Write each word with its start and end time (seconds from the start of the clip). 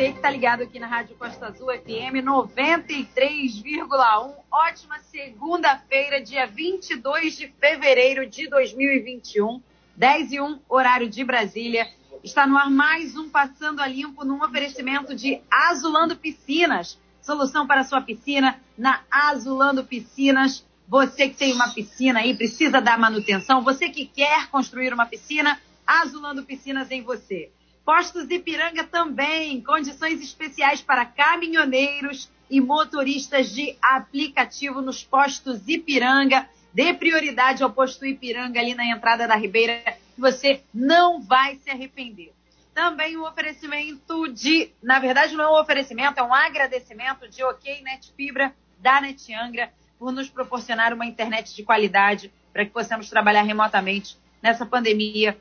você 0.00 0.12
que 0.12 0.16
está 0.16 0.30
ligado 0.30 0.62
aqui 0.62 0.78
na 0.78 0.86
Rádio 0.86 1.14
Costa 1.16 1.48
Azul 1.48 1.66
FM 1.66 2.24
93,1. 2.24 4.34
Ótima 4.50 4.98
segunda-feira, 5.00 6.22
dia 6.22 6.46
22 6.46 7.36
de 7.36 7.48
fevereiro 7.60 8.24
de 8.24 8.48
2021, 8.48 9.60
10 9.94 10.32
e 10.32 10.40
1, 10.40 10.58
horário 10.70 11.06
de 11.06 11.22
Brasília. 11.22 11.86
Está 12.24 12.46
no 12.46 12.56
ar 12.56 12.70
mais 12.70 13.14
um 13.14 13.28
Passando 13.28 13.80
a 13.80 13.86
Limpo 13.86 14.24
num 14.24 14.42
oferecimento 14.42 15.14
de 15.14 15.42
Azulando 15.50 16.16
Piscinas. 16.16 16.98
Solução 17.20 17.66
para 17.66 17.84
sua 17.84 18.00
piscina 18.00 18.58
na 18.78 19.02
Azulando 19.10 19.84
Piscinas. 19.84 20.64
Você 20.88 21.28
que 21.28 21.36
tem 21.36 21.52
uma 21.52 21.74
piscina 21.74 22.20
aí, 22.20 22.34
precisa 22.34 22.80
dar 22.80 22.98
manutenção. 22.98 23.62
Você 23.62 23.90
que 23.90 24.06
quer 24.06 24.48
construir 24.48 24.94
uma 24.94 25.04
piscina, 25.04 25.60
Azulando 25.86 26.42
Piscinas 26.42 26.90
em 26.90 27.02
você. 27.02 27.52
Postos 27.92 28.30
Ipiranga 28.30 28.84
também, 28.84 29.60
condições 29.60 30.22
especiais 30.22 30.80
para 30.80 31.04
caminhoneiros 31.04 32.30
e 32.48 32.60
motoristas 32.60 33.50
de 33.50 33.76
aplicativo 33.82 34.80
nos 34.80 35.02
postos 35.02 35.66
Ipiranga. 35.66 36.48
Dê 36.72 36.94
prioridade 36.94 37.64
ao 37.64 37.72
posto 37.72 38.06
Ipiranga 38.06 38.60
ali 38.60 38.76
na 38.76 38.86
entrada 38.86 39.26
da 39.26 39.34
Ribeira, 39.34 39.82
que 40.14 40.20
você 40.20 40.62
não 40.72 41.20
vai 41.20 41.56
se 41.56 41.68
arrepender. 41.68 42.32
Também 42.72 43.16
um 43.16 43.26
oferecimento 43.26 44.32
de, 44.32 44.70
na 44.80 45.00
verdade 45.00 45.34
não 45.34 45.46
é 45.46 45.48
um 45.50 45.60
oferecimento, 45.60 46.20
é 46.20 46.22
um 46.22 46.32
agradecimento 46.32 47.28
de 47.28 47.42
OK 47.42 47.82
Net 47.82 48.12
Fibra 48.16 48.54
da 48.78 49.00
Net 49.00 49.34
Angra 49.34 49.72
por 49.98 50.12
nos 50.12 50.30
proporcionar 50.30 50.94
uma 50.94 51.06
internet 51.06 51.56
de 51.56 51.64
qualidade 51.64 52.32
para 52.52 52.64
que 52.64 52.70
possamos 52.70 53.10
trabalhar 53.10 53.42
remotamente 53.42 54.16
nessa 54.40 54.64
pandemia 54.64 55.36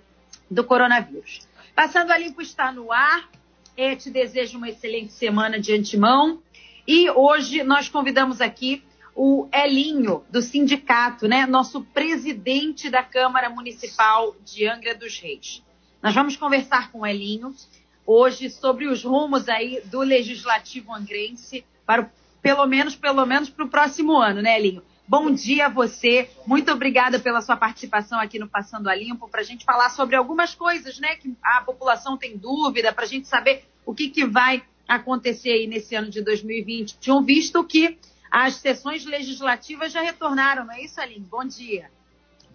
do 0.50 0.64
coronavírus. 0.64 1.48
Passando 1.80 2.12
a 2.12 2.18
Limpo 2.18 2.42
está 2.42 2.74
no 2.74 2.92
ar. 2.92 3.30
Eu 3.78 3.96
te 3.96 4.10
desejo 4.10 4.58
uma 4.58 4.68
excelente 4.68 5.14
semana 5.14 5.58
de 5.58 5.74
antemão. 5.74 6.44
E 6.86 7.10
hoje 7.10 7.64
nós 7.64 7.88
convidamos 7.88 8.42
aqui 8.42 8.84
o 9.16 9.48
Elinho, 9.53 10.26
do 10.30 10.42
sindicato, 10.42 11.26
né? 11.26 11.45
Nosso 11.45 11.81
presidente 11.81 12.90
da 12.90 13.02
Câmara 13.02 13.50
Municipal 13.50 14.36
de 14.44 14.68
Angra 14.68 14.94
dos 14.94 15.18
Reis. 15.22 15.64
Nós 16.03 16.14
vamos 16.14 16.36
conversar 16.36 16.92
com 16.92 17.00
o 17.00 17.08
Elinho 17.08 17.56
hoje 18.06 18.50
sobre 18.50 18.86
os 18.86 19.06
rumos 19.06 19.48
aí 19.48 19.81
do 19.86 20.02
Legislativo 20.02 20.94
Angrense 20.94 21.64
para 21.86 22.12
pelo 22.42 22.68
menos, 22.68 22.98
pelo 22.98 23.25
menos 23.25 23.50
para 23.50 23.64
o 23.64 23.70
próximo 23.70 24.18
ano, 24.18 24.42
né, 24.42 24.59
Elinho? 24.59 24.84
Bom 25.10 25.32
dia 25.32 25.66
a 25.66 25.70
você. 25.70 26.30
Muito 26.46 26.72
obrigada 26.72 27.20
pela 27.20 27.42
sua 27.42 27.58
participação 27.58 28.20
aqui 28.20 28.38
no 28.38 28.48
Passando 28.48 28.88
a 28.88 28.94
Limpo, 28.94 29.28
para 29.28 29.42
a 29.42 29.44
gente 29.44 29.66
falar 29.66 29.90
sobre 29.90 30.16
algumas 30.16 30.54
coisas, 30.54 31.00
né, 31.00 31.16
que 31.16 31.34
a 31.42 31.62
população 31.62 32.16
tem 32.16 32.38
dúvida, 32.38 32.94
para 32.94 33.06
a 33.06 33.08
gente 33.08 33.28
saber 33.28 33.64
o 33.84 33.96
que, 33.96 34.12
que 34.12 34.24
vai 34.24 34.62
acontecer 34.88 35.50
aí 35.50 35.66
nesse 35.66 35.96
ano 35.96 36.12
de 36.12 36.22
2021, 36.22 37.24
visto 37.24 37.64
que 37.64 37.98
as 38.30 38.58
sessões 38.58 39.04
legislativas 39.04 39.92
já 39.92 40.04
retornaram, 40.04 40.64
não 40.64 40.74
é 40.74 40.84
isso, 40.84 41.02
Aline? 41.02 41.26
Bom 41.28 41.44
dia. 41.44 41.90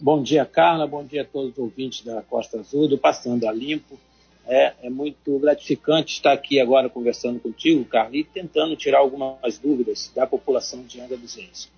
Bom 0.00 0.22
dia, 0.22 0.46
Carla. 0.46 0.86
Bom 0.86 1.04
dia 1.04 1.22
a 1.22 1.24
todos 1.24 1.54
os 1.54 1.58
ouvintes 1.58 2.04
da 2.04 2.22
Costa 2.22 2.60
Azul, 2.60 2.86
do 2.86 2.96
Passando 2.96 3.48
a 3.48 3.52
Limpo. 3.52 3.98
É, 4.46 4.74
é, 4.80 4.88
muito 4.88 5.40
gratificante 5.40 6.12
estar 6.12 6.32
aqui 6.32 6.60
agora 6.60 6.88
conversando 6.88 7.40
contigo, 7.40 7.84
Carla, 7.84 8.16
e 8.16 8.22
tentando 8.22 8.76
tirar 8.76 8.98
algumas 8.98 9.58
dúvidas 9.58 10.12
da 10.14 10.24
população 10.24 10.84
de 10.84 11.00
Angra 11.00 11.16
dos 11.16 11.34
Reis. 11.34 11.68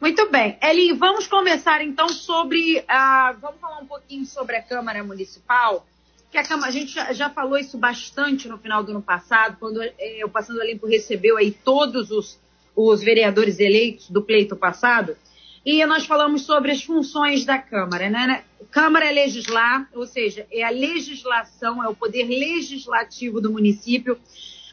Muito 0.00 0.30
bem. 0.30 0.58
Eli, 0.62 0.92
vamos 0.92 1.26
começar 1.26 1.82
então 1.82 2.08
sobre. 2.10 2.80
Uh, 2.80 3.40
vamos 3.40 3.58
falar 3.58 3.78
um 3.78 3.86
pouquinho 3.86 4.26
sobre 4.26 4.56
a 4.56 4.62
Câmara 4.62 5.02
Municipal. 5.02 5.86
Que 6.30 6.36
a, 6.36 6.42
Câmara, 6.42 6.68
a 6.68 6.70
gente 6.70 6.92
já, 7.14 7.30
falou 7.30 7.56
isso 7.56 7.78
bastante 7.78 8.46
no 8.46 8.58
final 8.58 8.82
do 8.82 8.90
ano 8.90 9.00
passado, 9.00 9.56
quando 9.58 9.82
eh, 9.82 10.20
o 10.22 10.28
Passando 10.28 10.60
a 10.60 10.64
Limpo 10.64 10.86
recebeu 10.86 11.38
aí 11.38 11.50
todos 11.50 12.10
os, 12.10 12.38
os 12.74 13.00
vereadores 13.00 13.58
eleitos 13.58 14.10
do 14.10 14.20
pleito 14.20 14.54
passado. 14.54 15.16
E 15.64 15.84
nós 15.86 16.04
falamos 16.04 16.42
sobre 16.42 16.72
as 16.72 16.82
funções 16.82 17.46
da 17.46 17.58
Câmara. 17.58 18.10
Né? 18.10 18.44
Câmara 18.70 19.06
é 19.06 19.12
legislar, 19.12 19.88
ou 19.94 20.06
seja, 20.06 20.46
é 20.52 20.62
a 20.62 20.70
legislação, 20.70 21.82
é 21.82 21.88
o 21.88 21.94
poder 21.94 22.24
legislativo 22.24 23.40
do 23.40 23.50
município, 23.50 24.18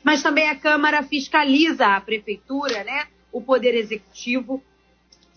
mas 0.03 0.21
também 0.21 0.49
a 0.49 0.55
Câmara 0.55 1.01
fiscaliza 1.01 1.85
a 1.85 2.01
prefeitura, 2.01 2.83
né? 2.83 3.07
o 3.31 3.41
poder 3.41 3.73
executivo 3.73 4.61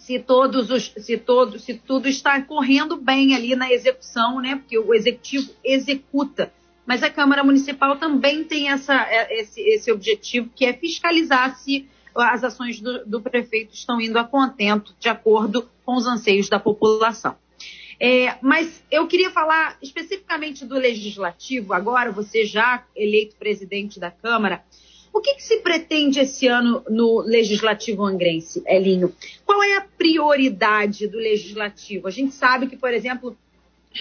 se 0.07 0.21
todos 0.21 0.71
os, 0.71 0.93
se 0.99 1.19
todos, 1.19 1.65
se 1.65 1.75
tudo 1.75 2.07
está 2.07 2.41
correndo 2.41 2.97
bem 2.97 3.35
ali 3.35 3.57
na 3.57 3.73
execução, 3.73 4.41
né? 4.41 4.55
Porque 4.55 4.79
o 4.79 4.95
executivo 4.95 5.51
executa. 5.65 6.53
Mas 6.87 7.03
a 7.03 7.11
Câmara 7.11 7.43
Municipal 7.43 7.97
também 7.97 8.45
tem 8.45 8.71
essa, 8.71 8.95
é, 8.95 9.41
esse, 9.41 9.61
esse 9.61 9.91
objetivo, 9.91 10.49
que 10.55 10.65
é 10.65 10.73
fiscalizar 10.73 11.59
se 11.59 11.89
as 12.15 12.45
ações 12.45 12.81
do, 12.81 13.05
do, 13.05 13.21
prefeito 13.21 13.75
estão 13.75 14.01
indo 14.01 14.17
a 14.17 14.23
contento, 14.23 14.95
de 15.01 15.09
acordo 15.09 15.69
com 15.85 15.97
os 15.97 16.07
anseios 16.07 16.49
da 16.49 16.61
população. 16.61 17.37
É, 17.99 18.37
mas 18.41 18.85
eu 18.89 19.09
queria 19.09 19.33
falar 19.33 19.77
especificamente 19.83 20.65
do 20.65 20.77
legislativo, 20.77 21.75
agora, 21.75 22.13
você 22.13 22.45
já 22.45 22.87
eleito 22.95 23.35
presidente 23.35 23.99
da 23.99 24.13
Câmara. 24.13 24.63
O 25.17 25.21
que, 25.23 25.35
que, 25.37 25.43
se 25.43 25.61
pretende 25.61 26.21
esse 26.21 26.47
ano 26.47 26.85
no 26.91 27.21
Legislativo 27.23 28.05
Angrense, 28.05 28.63
Elinho? 28.67 29.15
Qual 29.47 29.63
é 29.63 29.79
a 29.79 29.81
prioridade 29.81 31.09
do 31.09 31.17
Legislativo? 31.17 32.07
A 32.07 32.11
gente 32.11 32.35
sabe 32.35 32.67
que, 32.67 32.77
por 32.77 32.93
exemplo, 32.93 33.35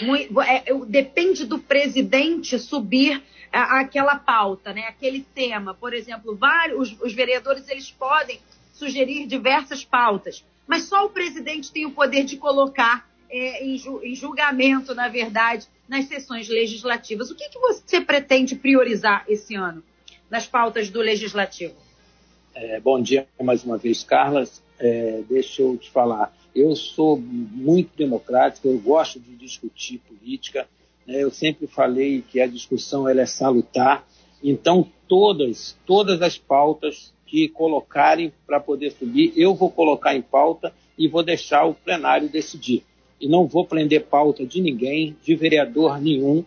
muito, 0.01 0.41
é, 0.41 0.65
depende 0.85 1.45
do 1.45 1.57
presidente 1.57 2.59
subir 2.59 3.23
a, 3.49 3.79
aquela 3.79 4.17
pauta, 4.17 4.73
né? 4.73 4.87
aquele 4.89 5.25
tema. 5.33 5.73
Por 5.73 5.93
exemplo, 5.93 6.35
vários, 6.35 6.91
os, 6.91 7.01
os 7.01 7.13
vereadores 7.13 7.69
eles 7.69 7.89
podem 7.91 8.37
sugerir 8.73 9.25
diversas 9.25 9.85
pautas, 9.85 10.43
mas 10.67 10.83
só 10.83 11.05
o 11.05 11.09
presidente 11.09 11.71
tem 11.71 11.85
o 11.85 11.91
poder 11.91 12.25
de 12.25 12.35
colocar 12.35 13.09
é, 13.29 13.63
em, 13.63 13.81
em, 14.03 14.15
julgamento, 14.15 14.93
na 14.93 15.07
verdade, 15.07 15.65
nas 15.87 16.09
sessões 16.09 16.49
legislativas. 16.49 17.31
O 17.31 17.35
que, 17.35 17.47
que 17.47 17.57
você 17.57 18.01
pretende 18.01 18.53
priorizar 18.53 19.23
esse 19.29 19.55
ano? 19.55 19.81
Nas 20.29 20.47
pautas 20.47 20.89
do 20.89 21.01
Legislativo. 21.01 21.75
É, 22.53 22.79
bom 22.79 23.01
dia 23.01 23.27
mais 23.41 23.63
uma 23.63 23.77
vez, 23.77 24.03
Carlas. 24.03 24.61
É, 24.79 25.21
deixa 25.29 25.61
eu 25.61 25.77
te 25.77 25.89
falar. 25.89 26.33
Eu 26.55 26.75
sou 26.75 27.17
muito 27.17 27.95
democrático, 27.97 28.67
eu 28.67 28.79
gosto 28.79 29.19
de 29.19 29.35
discutir 29.35 29.99
política. 29.99 30.67
Né? 31.05 31.21
Eu 31.21 31.31
sempre 31.31 31.67
falei 31.67 32.21
que 32.21 32.39
a 32.39 32.47
discussão 32.47 33.07
ela 33.07 33.21
é 33.21 33.25
salutar. 33.25 34.07
Então, 34.41 34.89
todas, 35.07 35.77
todas 35.85 36.21
as 36.21 36.37
pautas 36.37 37.13
que 37.25 37.49
colocarem 37.49 38.31
para 38.45 38.59
poder 38.59 38.91
subir, 38.91 39.33
eu 39.35 39.53
vou 39.53 39.69
colocar 39.69 40.15
em 40.15 40.21
pauta 40.21 40.73
e 40.97 41.07
vou 41.07 41.23
deixar 41.23 41.65
o 41.65 41.73
plenário 41.73 42.29
decidir. 42.29 42.83
E 43.19 43.27
não 43.27 43.47
vou 43.47 43.65
prender 43.65 44.05
pauta 44.05 44.45
de 44.45 44.61
ninguém, 44.61 45.15
de 45.23 45.35
vereador 45.35 45.99
nenhum. 45.99 46.45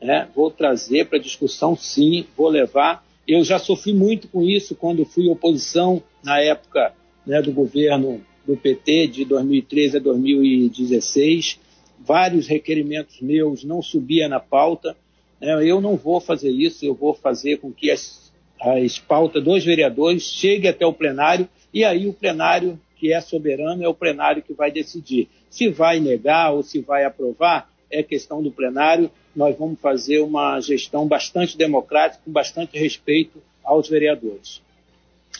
Né? 0.00 0.28
Vou 0.34 0.50
trazer 0.50 1.06
para 1.06 1.18
discussão, 1.18 1.74
sim, 1.74 2.26
vou 2.36 2.48
levar 2.48 3.04
eu 3.28 3.44
já 3.44 3.58
sofri 3.58 3.92
muito 3.92 4.26
com 4.26 4.42
isso 4.42 4.74
quando 4.74 5.04
fui 5.04 5.28
oposição 5.28 6.02
na 6.24 6.40
época 6.40 6.94
né, 7.26 7.42
do 7.42 7.52
governo 7.52 8.22
do 8.46 8.56
PT 8.56 9.08
de 9.08 9.24
2013 9.26 9.98
a 9.98 10.00
2016. 10.00 11.60
Vários 12.00 12.46
requerimentos 12.46 13.20
meus 13.20 13.62
não 13.62 13.82
subiam 13.82 14.30
na 14.30 14.40
pauta. 14.40 14.96
Né, 15.38 15.62
eu 15.62 15.78
não 15.78 15.94
vou 15.94 16.20
fazer 16.20 16.50
isso, 16.50 16.86
eu 16.86 16.94
vou 16.94 17.12
fazer 17.12 17.58
com 17.58 17.70
que 17.70 17.90
as, 17.90 18.32
as 18.58 18.98
pautas 18.98 19.44
dos 19.44 19.62
vereadores 19.62 20.22
cheguem 20.22 20.70
até 20.70 20.86
o 20.86 20.94
plenário 20.94 21.46
e 21.72 21.84
aí 21.84 22.06
o 22.06 22.14
plenário 22.14 22.80
que 22.96 23.12
é 23.12 23.20
soberano 23.20 23.84
é 23.84 23.88
o 23.88 23.94
plenário 23.94 24.42
que 24.42 24.54
vai 24.54 24.70
decidir. 24.70 25.28
Se 25.50 25.68
vai 25.68 26.00
negar 26.00 26.52
ou 26.54 26.62
se 26.62 26.80
vai 26.80 27.04
aprovar, 27.04 27.70
é 27.90 28.02
questão 28.02 28.42
do 28.42 28.50
plenário 28.50 29.10
nós 29.38 29.56
vamos 29.56 29.80
fazer 29.80 30.18
uma 30.18 30.60
gestão 30.60 31.06
bastante 31.06 31.56
democrática, 31.56 32.20
com 32.24 32.32
bastante 32.32 32.76
respeito 32.76 33.40
aos 33.62 33.88
vereadores. 33.88 34.60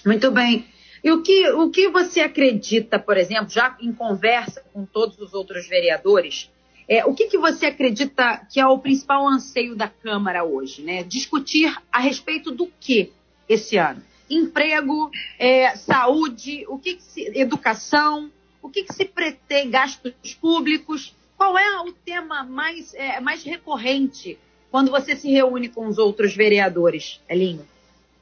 Muito 0.07 0.31
bem. 0.31 0.65
E 1.03 1.11
o 1.11 1.21
que, 1.21 1.51
o 1.51 1.69
que 1.69 1.89
você 1.89 2.21
acredita, 2.21 2.97
por 2.97 3.17
exemplo, 3.17 3.49
já 3.51 3.77
em 3.81 3.93
conversa 3.93 4.63
com 4.73 4.85
todos 4.85 5.19
os 5.19 5.35
outros 5.35 5.67
vereadores, 5.69 6.49
é, 6.89 7.05
o 7.05 7.13
que, 7.13 7.27
que 7.27 7.39
você 7.39 7.67
acredita 7.67 8.47
que 8.51 8.61
é 8.61 8.67
o 8.67 8.79
principal 8.79 9.29
anseio 9.29 9.75
da 9.75 9.89
Câmara 9.89 10.45
hoje? 10.45 10.81
Né? 10.83 11.03
Discutir 11.03 11.77
a 11.91 11.99
respeito 11.99 12.53
do 12.53 12.69
que 12.81 13.13
esse 13.49 13.77
ano? 13.77 14.01
Emprego, 14.31 15.11
é, 15.41 15.75
saúde, 15.75 16.65
o 16.69 16.79
que, 16.79 16.95
que 16.95 17.03
se, 17.03 17.39
educação, 17.39 18.31
o 18.63 18.69
que, 18.69 18.85
que 18.85 18.95
se 18.95 19.05
pretende, 19.05 19.71
gastos 19.71 20.13
públicos, 20.41 21.15
qual 21.39 21.57
é 21.57 21.81
o 21.81 21.93
tema 21.93 22.43
mais, 22.43 22.93
é, 22.95 23.21
mais 23.21 23.45
recorrente 23.45 24.37
quando 24.73 24.91
você 24.91 25.15
se 25.15 25.31
reúne 25.31 25.69
com 25.69 25.87
os 25.87 25.97
outros 25.97 26.35
vereadores, 26.35 27.21
Elinho? 27.31 27.65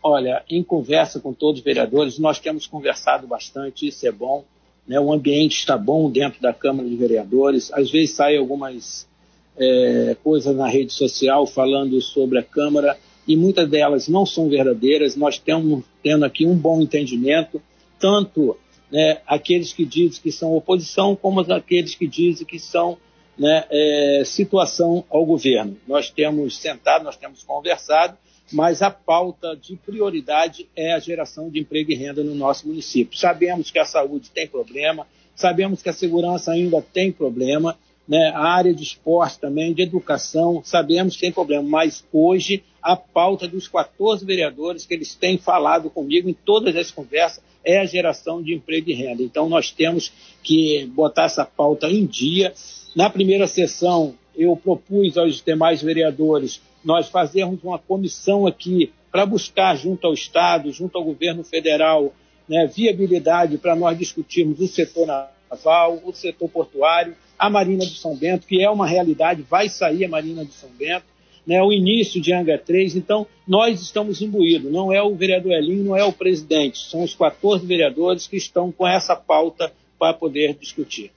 Olha, 0.02 0.44
em 0.48 0.62
conversa 0.62 1.18
com 1.18 1.32
todos 1.32 1.58
os 1.58 1.64
vereadores, 1.64 2.18
nós 2.18 2.38
temos 2.38 2.66
conversado 2.66 3.26
bastante, 3.26 3.88
isso 3.88 4.06
é 4.06 4.12
bom. 4.12 4.44
Né? 4.86 5.00
O 5.00 5.12
ambiente 5.12 5.58
está 5.58 5.76
bom 5.76 6.10
dentro 6.10 6.40
da 6.40 6.52
Câmara 6.52 6.88
de 6.88 6.94
Vereadores. 6.94 7.72
Às 7.72 7.90
vezes 7.90 8.14
saem 8.14 8.38
algumas 8.38 9.08
é, 9.56 10.14
coisas 10.22 10.54
na 10.54 10.68
rede 10.68 10.92
social 10.92 11.46
falando 11.46 12.00
sobre 12.00 12.38
a 12.38 12.42
Câmara, 12.42 12.96
e 13.26 13.34
muitas 13.34 13.68
delas 13.68 14.06
não 14.06 14.24
são 14.24 14.48
verdadeiras. 14.48 15.16
Nós 15.16 15.38
temos 15.38 15.82
tendo 16.02 16.24
aqui 16.24 16.46
um 16.46 16.54
bom 16.54 16.80
entendimento, 16.80 17.60
tanto 17.98 18.56
né, 18.92 19.20
aqueles 19.26 19.72
que 19.72 19.84
dizem 19.84 20.22
que 20.22 20.30
são 20.30 20.54
oposição, 20.54 21.16
como 21.16 21.40
aqueles 21.40 21.94
que 21.96 22.06
dizem 22.06 22.46
que 22.46 22.60
são 22.60 22.98
né, 23.38 23.64
é, 23.70 24.22
situação 24.24 25.04
ao 25.10 25.24
governo. 25.24 25.76
Nós 25.86 26.10
temos 26.10 26.56
sentado, 26.56 27.04
nós 27.04 27.16
temos 27.16 27.42
conversado, 27.42 28.16
mas 28.52 28.82
a 28.82 28.90
pauta 28.90 29.56
de 29.56 29.76
prioridade 29.76 30.68
é 30.76 30.92
a 30.92 30.98
geração 30.98 31.50
de 31.50 31.60
emprego 31.60 31.90
e 31.90 31.96
renda 31.96 32.22
no 32.22 32.34
nosso 32.34 32.66
município. 32.68 33.18
Sabemos 33.18 33.70
que 33.70 33.78
a 33.78 33.84
saúde 33.84 34.30
tem 34.30 34.46
problema, 34.46 35.06
sabemos 35.34 35.82
que 35.82 35.88
a 35.88 35.92
segurança 35.92 36.52
ainda 36.52 36.80
tem 36.80 37.12
problema, 37.12 37.76
né? 38.08 38.32
a 38.34 38.44
área 38.44 38.74
de 38.74 38.82
esporte 38.82 39.38
também, 39.38 39.74
de 39.74 39.82
educação, 39.82 40.62
sabemos 40.64 41.14
que 41.14 41.22
tem 41.22 41.32
problema, 41.32 41.62
mas 41.62 42.04
hoje 42.12 42.62
a 42.82 42.96
pauta 42.96 43.48
dos 43.48 43.66
14 43.66 44.24
vereadores 44.24 44.86
que 44.86 44.94
eles 44.94 45.14
têm 45.14 45.38
falado 45.38 45.90
comigo 45.90 46.28
em 46.28 46.34
todas 46.34 46.76
as 46.76 46.90
conversas 46.90 47.42
é 47.64 47.80
a 47.80 47.84
geração 47.84 48.40
de 48.40 48.54
emprego 48.54 48.90
e 48.90 48.94
renda. 48.94 49.22
Então 49.22 49.48
nós 49.48 49.72
temos 49.72 50.12
que 50.42 50.86
botar 50.94 51.24
essa 51.24 51.44
pauta 51.44 51.88
em 51.88 52.06
dia. 52.06 52.54
Na 52.94 53.10
primeira 53.10 53.48
sessão, 53.48 54.14
eu 54.36 54.56
propus 54.56 55.18
aos 55.18 55.42
demais 55.42 55.82
vereadores 55.82 56.60
nós 56.84 57.08
fazermos 57.08 57.58
uma 57.64 57.78
comissão 57.78 58.46
aqui 58.46 58.92
para 59.10 59.26
buscar, 59.26 59.74
junto 59.76 60.06
ao 60.06 60.14
Estado, 60.14 60.70
junto 60.70 60.96
ao 60.96 61.02
governo 61.02 61.42
federal, 61.42 62.14
né, 62.48 62.66
viabilidade 62.66 63.58
para 63.58 63.74
nós 63.74 63.98
discutirmos 63.98 64.60
o 64.60 64.68
setor 64.68 65.06
naval, 65.50 66.00
o 66.04 66.12
setor 66.12 66.48
portuário, 66.48 67.14
a 67.38 67.50
Marina 67.50 67.84
de 67.84 67.96
São 67.96 68.16
Bento, 68.16 68.46
que 68.46 68.62
é 68.62 68.70
uma 68.70 68.86
realidade, 68.86 69.42
vai 69.42 69.68
sair 69.68 70.04
a 70.04 70.08
Marina 70.08 70.44
de 70.44 70.52
São 70.52 70.70
Bento, 70.70 71.04
né, 71.46 71.62
o 71.62 71.72
início 71.72 72.20
de 72.20 72.32
Angra 72.32 72.58
3. 72.58 72.96
Então, 72.96 73.26
nós 73.46 73.80
estamos 73.80 74.20
imbuídos, 74.20 74.70
não 74.70 74.92
é 74.92 75.02
o 75.02 75.14
vereador 75.14 75.52
Elinho, 75.52 75.84
não 75.84 75.96
é 75.96 76.04
o 76.04 76.12
presidente, 76.12 76.78
são 76.90 77.02
os 77.02 77.14
14 77.14 77.64
vereadores 77.64 78.26
que 78.26 78.36
estão 78.36 78.72
com 78.72 78.86
essa 78.86 79.14
pauta 79.14 79.72
para 79.98 80.12
poder 80.12 80.54
discutir. 80.54 81.12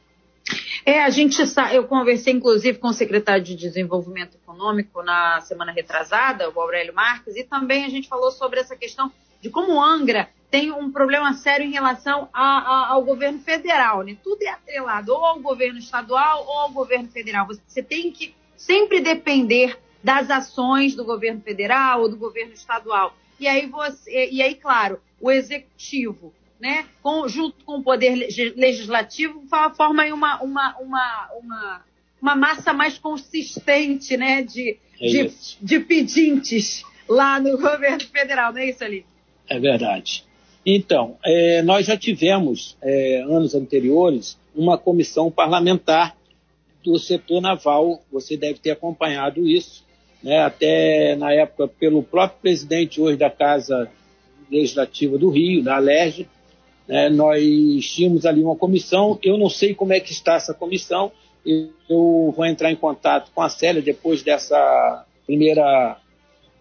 É, 0.85 1.03
a 1.03 1.09
gente 1.09 1.37
eu 1.73 1.83
conversei 1.85 2.33
inclusive 2.33 2.79
com 2.79 2.87
o 2.87 2.93
secretário 2.93 3.43
de 3.43 3.55
Desenvolvimento 3.55 4.35
Econômico 4.35 5.03
na 5.03 5.41
semana 5.41 5.71
retrasada, 5.71 6.49
o 6.49 6.59
Aurélio 6.59 6.93
Marques, 6.93 7.35
e 7.35 7.43
também 7.43 7.85
a 7.85 7.89
gente 7.89 8.07
falou 8.07 8.31
sobre 8.31 8.59
essa 8.59 8.75
questão 8.75 9.11
de 9.41 9.49
como 9.49 9.81
Angra 9.81 10.29
tem 10.51 10.71
um 10.71 10.91
problema 10.91 11.33
sério 11.33 11.65
em 11.65 11.71
relação 11.71 12.27
a, 12.33 12.41
a, 12.41 12.87
ao 12.89 13.03
governo 13.03 13.39
federal, 13.39 14.03
né? 14.03 14.17
Tudo 14.23 14.41
é 14.41 14.49
atrelado 14.49 15.13
ou 15.13 15.23
ao 15.23 15.39
governo 15.39 15.77
estadual 15.77 16.45
ou 16.45 16.53
ao 16.59 16.71
governo 16.71 17.07
federal. 17.09 17.47
Você 17.47 17.83
tem 17.83 18.11
que 18.11 18.33
sempre 18.57 18.99
depender 18.99 19.77
das 20.03 20.29
ações 20.31 20.95
do 20.95 21.05
governo 21.05 21.41
federal 21.41 22.01
ou 22.01 22.09
do 22.09 22.17
governo 22.17 22.53
estadual. 22.53 23.15
E 23.39 23.47
aí 23.47 23.67
você, 23.67 24.29
e 24.31 24.41
aí, 24.41 24.55
claro, 24.55 24.99
o 25.21 25.29
executivo 25.29 26.33
né, 26.59 26.85
com, 27.01 27.27
junto 27.27 27.63
com 27.63 27.77
o 27.77 27.83
poder 27.83 28.15
legislativo, 28.55 29.43
forma 29.75 30.03
uma, 30.13 30.41
uma, 30.41 30.77
uma, 30.77 31.29
uma, 31.31 31.85
uma 32.21 32.35
massa 32.35 32.73
mais 32.73 32.97
consistente 32.97 34.17
né, 34.17 34.41
de, 34.41 34.77
é 34.99 35.07
de, 35.07 35.31
de, 35.61 35.79
pedintes 35.79 36.83
lá 37.07 37.39
no 37.39 37.55
governo 37.57 38.05
federal, 38.07 38.51
não 38.51 38.59
é 38.59 38.69
isso 38.69 38.83
ali? 38.83 39.05
É 39.49 39.59
verdade. 39.59 40.23
Então, 40.65 41.17
é, 41.25 41.61
nós 41.61 41.85
já 41.85 41.97
tivemos, 41.97 42.77
é, 42.81 43.21
anos 43.23 43.55
anteriores, 43.55 44.37
uma 44.55 44.77
comissão 44.77 45.31
parlamentar 45.31 46.15
do 46.83 46.97
setor 46.99 47.41
naval, 47.41 48.01
você 48.11 48.37
deve 48.37 48.59
ter 48.59 48.71
acompanhado 48.71 49.47
isso, 49.47 49.83
né, 50.23 50.39
até 50.39 51.15
na 51.15 51.31
época 51.33 51.67
pelo 51.67 52.03
próprio 52.03 52.39
presidente 52.41 52.99
hoje 53.01 53.17
da 53.17 53.29
Casa 53.29 53.89
Legislativa 54.51 55.17
do 55.17 55.29
Rio, 55.29 55.63
da 55.63 55.77
Alerj, 55.77 56.27
né, 56.87 57.09
nós 57.09 57.41
tínhamos 57.85 58.25
ali 58.25 58.41
uma 58.41 58.55
comissão, 58.55 59.17
eu 59.23 59.37
não 59.37 59.49
sei 59.49 59.73
como 59.73 59.93
é 59.93 59.99
que 59.99 60.11
está 60.11 60.35
essa 60.35 60.53
comissão, 60.53 61.11
eu 61.45 62.33
vou 62.35 62.45
entrar 62.45 62.71
em 62.71 62.75
contato 62.75 63.31
com 63.33 63.41
a 63.41 63.49
Célia 63.49 63.81
depois 63.81 64.21
dessa 64.21 65.05
primeira 65.25 65.97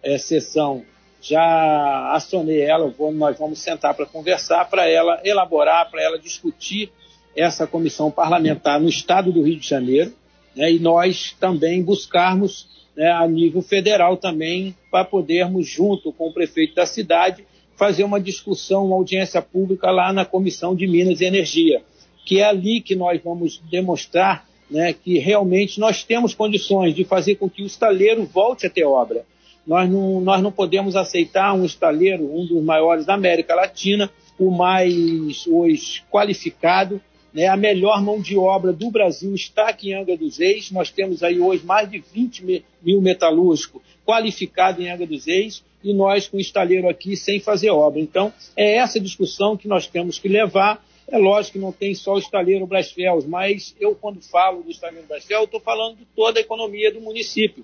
é, 0.01 0.17
sessão. 0.17 0.83
Já 1.21 2.13
acionei 2.13 2.61
ela, 2.61 2.93
nós 3.13 3.37
vamos 3.37 3.59
sentar 3.59 3.93
para 3.93 4.05
conversar, 4.05 4.69
para 4.69 4.87
ela 4.87 5.19
elaborar, 5.23 5.89
para 5.89 6.01
ela 6.01 6.17
discutir 6.17 6.91
essa 7.35 7.67
comissão 7.67 8.09
parlamentar 8.09 8.79
no 8.79 8.89
estado 8.89 9.31
do 9.31 9.41
Rio 9.41 9.59
de 9.59 9.67
Janeiro, 9.67 10.13
né, 10.55 10.71
e 10.71 10.79
nós 10.79 11.35
também 11.39 11.83
buscarmos 11.83 12.67
né, 12.95 13.11
a 13.11 13.27
nível 13.27 13.61
federal 13.61 14.17
também, 14.17 14.75
para 14.91 15.05
podermos, 15.05 15.67
junto 15.67 16.11
com 16.11 16.29
o 16.29 16.33
prefeito 16.33 16.75
da 16.75 16.85
cidade, 16.85 17.45
fazer 17.75 18.03
uma 18.03 18.19
discussão, 18.19 18.85
uma 18.85 18.95
audiência 18.95 19.41
pública 19.41 19.89
lá 19.89 20.11
na 20.11 20.25
Comissão 20.25 20.75
de 20.75 20.85
Minas 20.85 21.21
e 21.21 21.25
Energia, 21.25 21.81
que 22.25 22.39
é 22.39 22.43
ali 22.43 22.81
que 22.81 22.95
nós 22.95 23.21
vamos 23.23 23.61
demonstrar 23.71 24.45
né, 24.69 24.93
que 24.93 25.17
realmente 25.17 25.79
nós 25.79 26.03
temos 26.03 26.33
condições 26.33 26.93
de 26.93 27.03
fazer 27.03 27.35
com 27.35 27.49
que 27.49 27.63
o 27.63 27.65
estaleiro 27.65 28.25
volte 28.25 28.67
a 28.67 28.69
ter 28.69 28.83
obra. 28.83 29.25
Nós 29.69 29.87
não, 29.87 30.19
nós 30.19 30.41
não 30.41 30.51
podemos 30.51 30.95
aceitar 30.95 31.53
um 31.53 31.63
estaleiro, 31.63 32.25
um 32.25 32.43
dos 32.43 32.63
maiores 32.63 33.05
da 33.05 33.13
América 33.13 33.53
Latina, 33.53 34.11
o 34.39 34.49
mais 34.49 35.45
hoje 35.45 36.01
qualificado, 36.09 36.99
né, 37.31 37.45
a 37.45 37.55
melhor 37.55 38.01
mão 38.01 38.19
de 38.19 38.35
obra 38.35 38.73
do 38.73 38.89
Brasil 38.89 39.31
está 39.35 39.69
aqui 39.69 39.91
em 39.91 39.93
Angra 39.93 40.17
dos 40.17 40.39
Reis. 40.39 40.71
Nós 40.71 40.89
temos 40.89 41.21
aí 41.21 41.39
hoje 41.39 41.63
mais 41.63 41.87
de 41.87 41.99
20 41.99 42.63
mil 42.81 42.99
metalúrgicos 42.99 43.83
qualificados 44.03 44.83
em 44.83 44.89
Angra 44.89 45.05
dos 45.05 45.27
Reis 45.27 45.63
e 45.83 45.93
nós 45.93 46.27
com 46.27 46.37
o 46.37 46.41
estaleiro 46.41 46.89
aqui 46.89 47.15
sem 47.15 47.39
fazer 47.39 47.69
obra. 47.69 47.99
Então, 47.99 48.33
é 48.57 48.77
essa 48.77 48.99
discussão 48.99 49.55
que 49.55 49.67
nós 49.67 49.85
temos 49.85 50.17
que 50.17 50.27
levar. 50.27 50.83
É 51.07 51.19
lógico 51.19 51.53
que 51.53 51.59
não 51.59 51.71
tem 51.71 51.93
só 51.93 52.15
o 52.15 52.19
estaleiro 52.19 52.65
Brasfels, 52.65 53.23
mas 53.27 53.75
eu, 53.79 53.93
quando 53.93 54.19
falo 54.19 54.63
do 54.63 54.71
estaleiro 54.71 55.05
Brasfels, 55.05 55.43
estou 55.43 55.59
falando 55.59 55.97
de 55.97 56.05
toda 56.15 56.39
a 56.39 56.41
economia 56.41 56.91
do 56.91 57.01
município. 57.01 57.63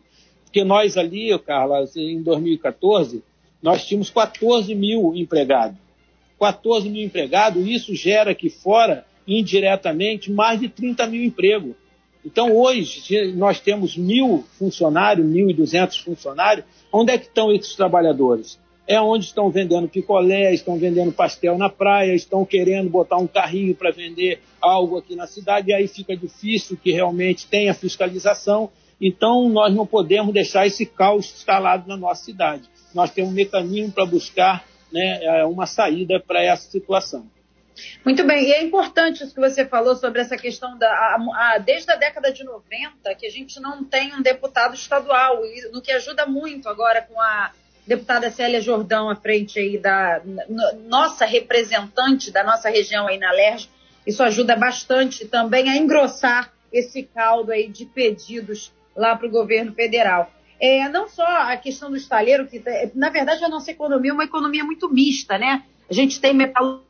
Porque 0.56 0.64
nós 0.64 0.96
ali, 0.96 1.38
Carla, 1.40 1.84
em 1.98 2.24
2014, 2.24 3.22
nós 3.62 3.86
tínhamos 3.86 4.10
14 4.10 4.74
mil 4.74 5.14
empregados. 5.14 5.76
14 6.40 6.90
mil 6.90 7.04
empregados, 7.04 7.68
isso 7.68 7.94
gera 7.94 8.32
aqui 8.32 8.50
fora, 8.50 9.06
indiretamente, 9.28 10.32
mais 10.32 10.62
de 10.62 10.70
30 10.70 11.08
mil 11.08 11.22
empregos. 11.26 11.76
Então, 12.26 12.56
hoje, 12.56 13.34
nós 13.34 13.60
temos 13.60 13.98
mil 13.98 14.46
funcionários, 14.58 15.28
1.200 15.28 16.02
funcionários, 16.02 16.64
Onde 16.90 17.12
é 17.12 17.18
que 17.18 17.26
estão 17.26 17.52
esses 17.52 17.76
trabalhadores? 17.76 18.58
É 18.88 19.02
onde 19.02 19.26
estão 19.26 19.50
vendendo 19.50 19.90
picolé, 19.90 20.54
estão 20.54 20.80
vendendo 20.80 21.12
pastel 21.12 21.58
na 21.58 21.68
praia, 21.68 22.16
estão 22.16 22.46
querendo 22.46 22.90
botar 22.90 23.18
um 23.18 23.28
carrinho 23.28 23.76
para 23.76 23.92
vender 23.92 24.40
algo 24.62 24.98
aqui 24.98 25.18
na 25.18 25.28
cidade, 25.28 25.72
e 25.72 25.74
aí 25.74 25.86
fica 25.90 26.16
difícil 26.16 26.78
que 26.82 26.94
realmente 26.94 27.46
tenha 27.46 27.74
fiscalização. 27.74 28.72
Então, 29.00 29.50
nós 29.50 29.74
não 29.74 29.86
podemos 29.86 30.34
deixar 30.34 30.66
esse 30.66 30.86
caos 30.86 31.26
instalado 31.26 31.88
na 31.88 31.98
nossa 31.98 32.24
cidade. 32.24 32.70
Nós 32.94 33.12
temos 33.12 33.32
um 33.32 33.36
mecanismo 33.36 33.92
para 33.92 34.06
buscar 34.06 34.66
né, 34.92 35.20
é, 35.22 35.46
uma 35.46 35.66
saída 35.66 36.20
para 36.20 36.42
essa 36.42 36.70
situação. 36.70 37.30
Muito 38.06 38.24
bem, 38.24 38.48
e 38.48 38.54
é 38.54 38.64
importante 38.64 39.24
isso 39.24 39.34
que 39.34 39.40
você 39.40 39.66
falou 39.66 39.96
sobre 39.96 40.22
essa 40.22 40.38
questão 40.38 40.78
da. 40.78 40.88
A, 40.88 41.18
a, 41.34 41.58
desde 41.58 41.92
a 41.92 41.96
década 41.96 42.32
de 42.32 42.44
90, 42.44 43.14
que 43.16 43.26
a 43.26 43.30
gente 43.30 43.60
não 43.60 43.84
tem 43.84 44.16
um 44.16 44.22
deputado 44.22 44.74
estadual, 44.76 45.42
no 45.74 45.82
que 45.82 45.92
ajuda 45.92 46.26
muito 46.26 46.70
agora 46.70 47.02
com 47.02 47.20
a 47.20 47.52
deputada 47.86 48.32
Célia 48.32 48.62
Jordão 48.62 49.10
à 49.10 49.16
frente 49.16 49.60
aí 49.60 49.78
da 49.78 50.22
nossa 50.88 51.26
representante 51.26 52.32
da 52.32 52.44
nossa 52.44 52.70
região 52.70 53.08
aí 53.08 53.18
na 53.18 53.32
LERJ. 53.32 53.70
Isso 54.08 54.24
ajuda 54.24 54.56
bastante 54.56 55.26
também 55.26 55.70
a 55.70 55.76
engrossar 55.76 56.52
esse 56.72 57.04
caldo 57.04 57.52
aí 57.52 57.68
de 57.68 57.86
pedidos 57.86 58.72
lá 58.96 59.16
para 59.16 59.28
o 59.28 59.32
governo 59.32 59.74
federal. 59.74 60.32
É, 60.60 60.88
não 60.88 61.08
só 61.08 61.26
a 61.26 61.58
questão 61.58 61.90
do 61.90 61.98
estaleiro, 61.98 62.48
que 62.48 62.64
na 62.96 63.10
verdade 63.10 63.44
a 63.44 63.50
nossa 63.50 63.72
economia 63.72 64.12
é 64.12 64.14
uma 64.14 64.24
economia 64.24 64.64
muito 64.64 64.90
mista, 64.90 65.38
né? 65.38 65.64
A 65.90 65.94
gente 65.94 66.20
tem 66.20 66.34
metal 66.34 66.86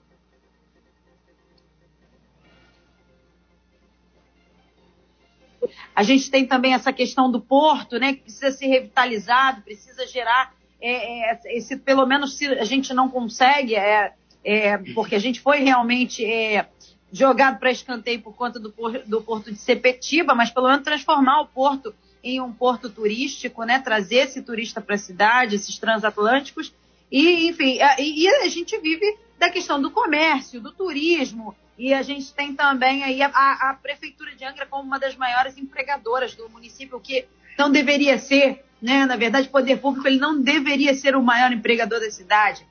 A 5.96 6.04
gente 6.04 6.30
tem 6.30 6.46
também 6.46 6.74
essa 6.74 6.92
questão 6.92 7.32
do 7.32 7.40
porto, 7.40 7.98
né, 7.98 8.14
que 8.14 8.24
precisa 8.24 8.52
ser 8.52 8.68
revitalizado, 8.68 9.62
precisa 9.62 10.06
gerar 10.06 10.54
é, 10.82 11.32
é, 11.32 11.58
esse, 11.58 11.78
pelo 11.78 12.06
menos 12.06 12.38
se 12.38 12.46
a 12.48 12.66
gente 12.66 12.94
não 12.94 13.10
consegue, 13.10 13.76
é, 13.76 14.14
é 14.44 14.78
porque 14.94 15.16
a 15.16 15.20
gente 15.20 15.40
foi 15.40 15.64
realmente 15.64 16.24
é, 16.26 16.68
jogado 17.16 17.60
para 17.60 17.72
escanteio 17.72 18.22
por 18.22 18.36
conta 18.36 18.60
do, 18.60 18.74
do 19.06 19.22
porto 19.22 19.50
de 19.50 19.58
Sepetiba, 19.58 20.36
mas 20.36 20.52
pelo 20.52 20.68
menos 20.68 20.84
transformar 20.84 21.42
o 21.42 21.48
porto 21.48 21.96
em 22.22 22.42
um 22.42 22.52
porto 22.52 22.90
turístico, 22.90 23.64
né, 23.64 23.80
trazer 23.80 24.28
esse 24.28 24.42
turista 24.42 24.82
para 24.82 24.96
a 24.96 24.98
cidade, 24.98 25.56
esses 25.56 25.78
transatlânticos, 25.78 26.74
e 27.10 27.48
enfim, 27.48 27.80
a, 27.82 28.02
e 28.02 28.28
a 28.28 28.48
gente 28.50 28.78
vive 28.80 29.18
da 29.40 29.50
questão 29.50 29.82
do 29.82 29.92
comércio, 29.92 30.60
do 30.60 30.74
turismo, 30.74 31.56
e 31.78 31.94
a 31.94 32.02
gente 32.02 32.34
tem 32.34 32.54
também 32.54 33.04
aí 33.04 33.22
a, 33.22 33.30
a, 33.30 33.78
Prefeitura 33.82 34.36
de 34.36 34.44
Angra 34.44 34.66
como 34.66 34.84
uma 34.84 35.00
das 35.00 35.16
maiores 35.16 35.58
empregadoras 35.58 36.36
do 36.36 36.50
município, 36.50 37.00
que 37.00 37.26
não 37.58 37.72
deveria 37.72 38.18
ser, 38.18 38.66
né? 38.82 39.06
Na 39.06 39.16
verdade, 39.16 39.48
o 39.48 39.52
poder 39.52 39.78
público 39.78 40.08
ele 40.08 40.20
não 40.20 40.42
deveria 40.42 40.94
ser 40.94 41.16
o 41.16 41.24
maior 41.24 41.52
empregador 41.52 42.00
da 42.00 42.12
cidade. 42.12 42.66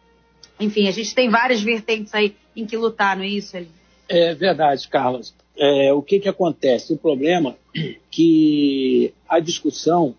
Enfim, 0.59 0.89
a 0.89 0.91
gente 0.91 1.15
tem 1.15 1.31
várias 1.31 1.63
vertentes 1.63 2.15
aí 2.15 2.37
em 2.55 2.67
que 2.67 2.77
lutar, 2.77 3.17
não 3.17 3.25
é 3.25 3.29
isso, 3.29 3.57
Eli? 3.57 3.71
É 4.09 4.35
verdade, 4.35 4.87
Carlos. 4.89 5.35
É, 5.57 5.93
o 5.93 6.03
que, 6.03 6.19
que 6.19 6.29
acontece? 6.29 6.93
O 6.93 6.97
problema 6.97 7.57
é 7.77 7.95
que 8.11 9.13
a 9.29 9.39
discussão 9.39 10.15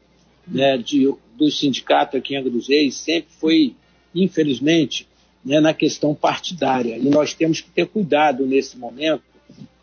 né, 0.48 0.78
de, 0.78 1.14
do 1.34 1.52
sindicato 1.52 2.18
aqui 2.18 2.34
em 2.34 2.38
Angra 2.38 2.52
dos 2.52 2.70
Reis 2.70 2.96
sempre 2.96 3.32
foi, 3.40 3.76
infelizmente, 4.14 5.08
né, 5.44 5.60
na 5.60 5.74
questão 5.74 6.16
partidária. 6.16 6.98
E 6.98 7.10
nós 7.10 7.34
temos 7.34 7.62
que 7.62 7.70
ter 7.70 7.86
cuidado 7.88 8.46
nesse 8.46 8.78
momento, 8.78 9.24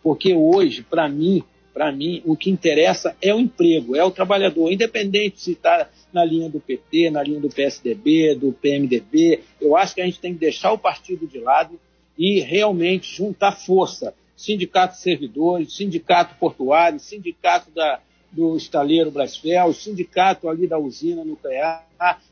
porque 0.03 0.35
hoje, 0.35 0.83
para 0.83 1.09
mim, 1.09 1.45
para 1.73 1.91
mim, 1.91 2.23
o 2.25 2.37
que 2.37 2.51
interessa 2.51 3.17
é 3.21 3.35
o 3.35 3.41
emprego, 3.41 3.97
é 3.97 4.05
o 4.05 4.11
trabalhador, 4.11 4.71
independente 4.71 5.41
se 5.41 5.53
está 5.53 5.89
na 6.13 6.25
linha 6.25 6.49
do 6.49 6.61
PT, 6.61 7.11
na 7.11 7.23
linha 7.23 7.41
do 7.41 7.49
PSDB, 7.49 8.35
do 8.35 8.53
PMDB. 8.53 9.41
Eu 9.61 9.77
acho 9.77 9.95
que 9.95 10.03
a 10.03 10.05
gente 10.05 10.21
tem 10.21 10.35
que 10.35 10.41
deixar 10.41 10.73
o 10.73 10.79
partido 10.79 11.27
de 11.27 11.39
lado 11.39 11.81
e 12.19 12.41
realmente 12.41 13.17
juntar 13.17 13.53
força. 13.53 14.15
Sindicato 14.37 14.95
de 14.95 15.01
servidores, 15.01 15.77
sindicato 15.77 16.35
portuário, 16.39 16.99
sindicato 16.99 17.71
da, 17.71 18.01
do 18.33 18.57
estaleiro 18.57 19.11
Brasfel, 19.11 19.73
sindicato 19.73 20.49
ali 20.49 20.67
da 20.67 20.79
usina 20.79 21.25
nuclear. 21.25 21.87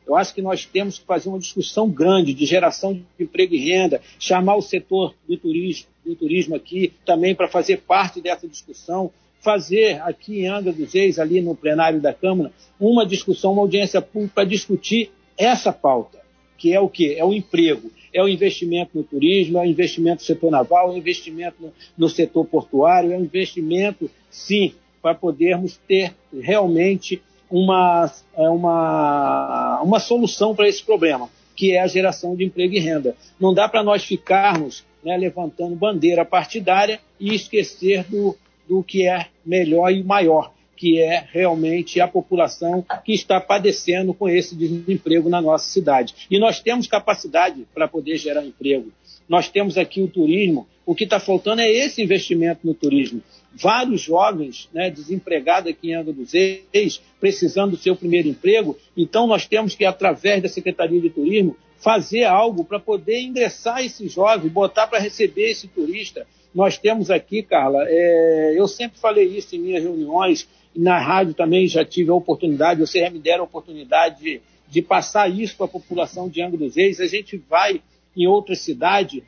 Eu 0.07 0.17
acho 0.17 0.35
que 0.35 0.43
nós 0.43 0.65
temos 0.65 0.99
que 0.99 1.05
fazer 1.05 1.29
uma 1.29 1.39
discussão 1.39 1.89
grande 1.89 2.35
de 2.35 2.47
geração 2.47 2.95
de 2.95 3.05
emprego 3.21 3.55
e 3.55 3.59
renda, 3.59 4.01
chamar 4.19 4.57
o 4.57 4.63
setor 4.63 5.15
do 5.29 5.37
turismo, 5.37 5.87
do 6.05 6.17
turismo 6.17 6.57
aqui 6.57 6.93
também 7.05 7.35
para 7.35 7.49
fazer 7.49 7.83
parte 7.83 8.21
dessa 8.21 8.49
discussão, 8.49 9.13
fazer 9.41 10.01
aqui 10.03 10.41
em 10.41 10.49
Angra 10.49 10.73
dos 10.73 10.93
Reis, 10.93 11.19
ali 11.19 11.41
no 11.41 11.55
plenário 11.55 12.01
da 12.01 12.13
Câmara, 12.13 12.53
uma 12.79 13.07
discussão, 13.07 13.53
uma 13.53 13.63
audiência 13.63 14.01
pública 14.03 14.35
para 14.35 14.45
discutir 14.45 15.11
essa 15.37 15.73
pauta, 15.73 16.20
que 16.61 16.75
é 16.75 16.79
o 16.79 16.91
quê? 16.91 17.17
É 17.19 17.25
o 17.25 17.33
emprego, 17.33 17.91
é 18.13 18.23
o 18.23 18.29
investimento 18.29 18.91
no 18.95 19.03
turismo, 19.03 19.57
é 19.57 19.63
o 19.63 19.65
investimento 19.65 20.21
no 20.21 20.27
setor 20.27 20.51
naval, 20.51 20.91
é 20.91 20.95
o 20.95 20.99
investimento 20.99 21.57
no, 21.59 21.73
no 21.97 22.09
setor 22.09 22.45
portuário, 22.45 23.13
é 23.13 23.17
o 23.17 23.23
investimento, 23.23 24.11
sim, 24.29 24.75
para 25.01 25.15
podermos 25.15 25.79
ter 25.89 26.15
realmente 26.39 27.23
uma, 27.51 28.13
é, 28.37 28.49
uma, 28.51 29.81
uma 29.83 29.99
solução 29.99 30.55
para 30.55 30.69
esse 30.69 30.85
problema, 30.85 31.31
que 31.57 31.73
é 31.73 31.81
a 31.81 31.87
geração 31.87 32.37
de 32.37 32.45
emprego 32.45 32.75
e 32.75 32.79
renda. 32.79 33.17
Não 33.41 33.55
dá 33.55 33.67
para 33.67 33.83
nós 33.83 34.05
ficarmos 34.05 34.85
né, 35.03 35.17
levantando 35.17 35.75
bandeira 35.75 36.27
partidária 36.27 37.01
e 37.19 37.35
esquecer 37.35 38.05
do, 38.05 38.37
do 38.69 38.83
que 38.83 39.09
é 39.09 39.29
melhor 39.47 39.91
e 39.91 40.05
maior, 40.05 40.53
que 40.81 40.99
é 40.99 41.27
realmente 41.31 42.01
a 42.01 42.09
população 42.09 42.83
que 43.05 43.13
está 43.13 43.39
padecendo 43.39 44.15
com 44.15 44.27
esse 44.27 44.57
desemprego 44.57 45.29
na 45.29 45.39
nossa 45.39 45.71
cidade. 45.71 46.15
E 46.31 46.39
nós 46.39 46.59
temos 46.61 46.87
capacidade 46.87 47.67
para 47.75 47.87
poder 47.87 48.17
gerar 48.17 48.47
emprego. 48.47 48.91
Nós 49.29 49.47
temos 49.47 49.77
aqui 49.77 50.01
o 50.01 50.09
turismo. 50.09 50.67
O 50.87 50.95
que 50.95 51.05
está 51.05 51.21
faltando 51.21 51.61
é 51.61 51.71
esse 51.71 52.03
investimento 52.03 52.67
no 52.67 52.73
turismo. 52.73 53.23
Vários 53.53 54.01
jovens 54.01 54.71
né, 54.73 54.89
desempregados 54.89 55.71
aqui 55.71 55.91
em 55.91 55.97
Angra 55.97 56.15
dos 56.15 56.33
Reis, 56.33 57.03
precisando 57.21 57.73
do 57.73 57.77
seu 57.77 57.95
primeiro 57.95 58.29
emprego. 58.29 58.75
Então, 58.97 59.27
nós 59.27 59.47
temos 59.47 59.75
que, 59.75 59.85
através 59.85 60.43
da 60.43 60.49
Secretaria 60.49 60.99
de 60.99 61.11
Turismo, 61.11 61.59
fazer 61.77 62.25
algo 62.25 62.65
para 62.65 62.81
poder 62.81 63.21
ingressar 63.21 63.85
esse 63.85 64.09
jovem, 64.09 64.51
botar 64.51 64.87
para 64.87 64.99
receber 64.99 65.51
esse 65.51 65.69
turista, 65.69 66.27
nós 66.55 66.77
temos 66.77 67.11
aqui, 67.11 67.43
Carla, 67.43 67.85
é, 67.87 68.55
eu 68.57 68.67
sempre 68.67 68.99
falei 68.99 69.27
isso 69.27 69.55
em 69.55 69.61
minhas 69.61 69.83
reuniões, 69.83 70.49
na 70.75 70.99
rádio 70.99 71.35
também 71.35 71.67
já 71.67 71.85
tive 71.85 72.11
a 72.11 72.15
oportunidade, 72.15 72.81
vocês 72.81 73.05
já 73.05 73.11
me 73.11 73.19
deram 73.19 73.43
a 73.43 73.47
oportunidade 73.47 74.23
de, 74.23 74.41
de 74.69 74.83
passar 74.83 75.29
isso 75.29 75.57
para 75.57 75.67
a 75.67 75.71
população 75.71 76.29
de 76.29 76.43
Angra 76.43 76.59
dos 76.59 76.77
Reis. 76.77 77.01
A 77.01 77.07
gente 77.07 77.37
vai 77.37 77.81
em 78.17 78.27
outra 78.27 78.55
cidade, 78.55 79.23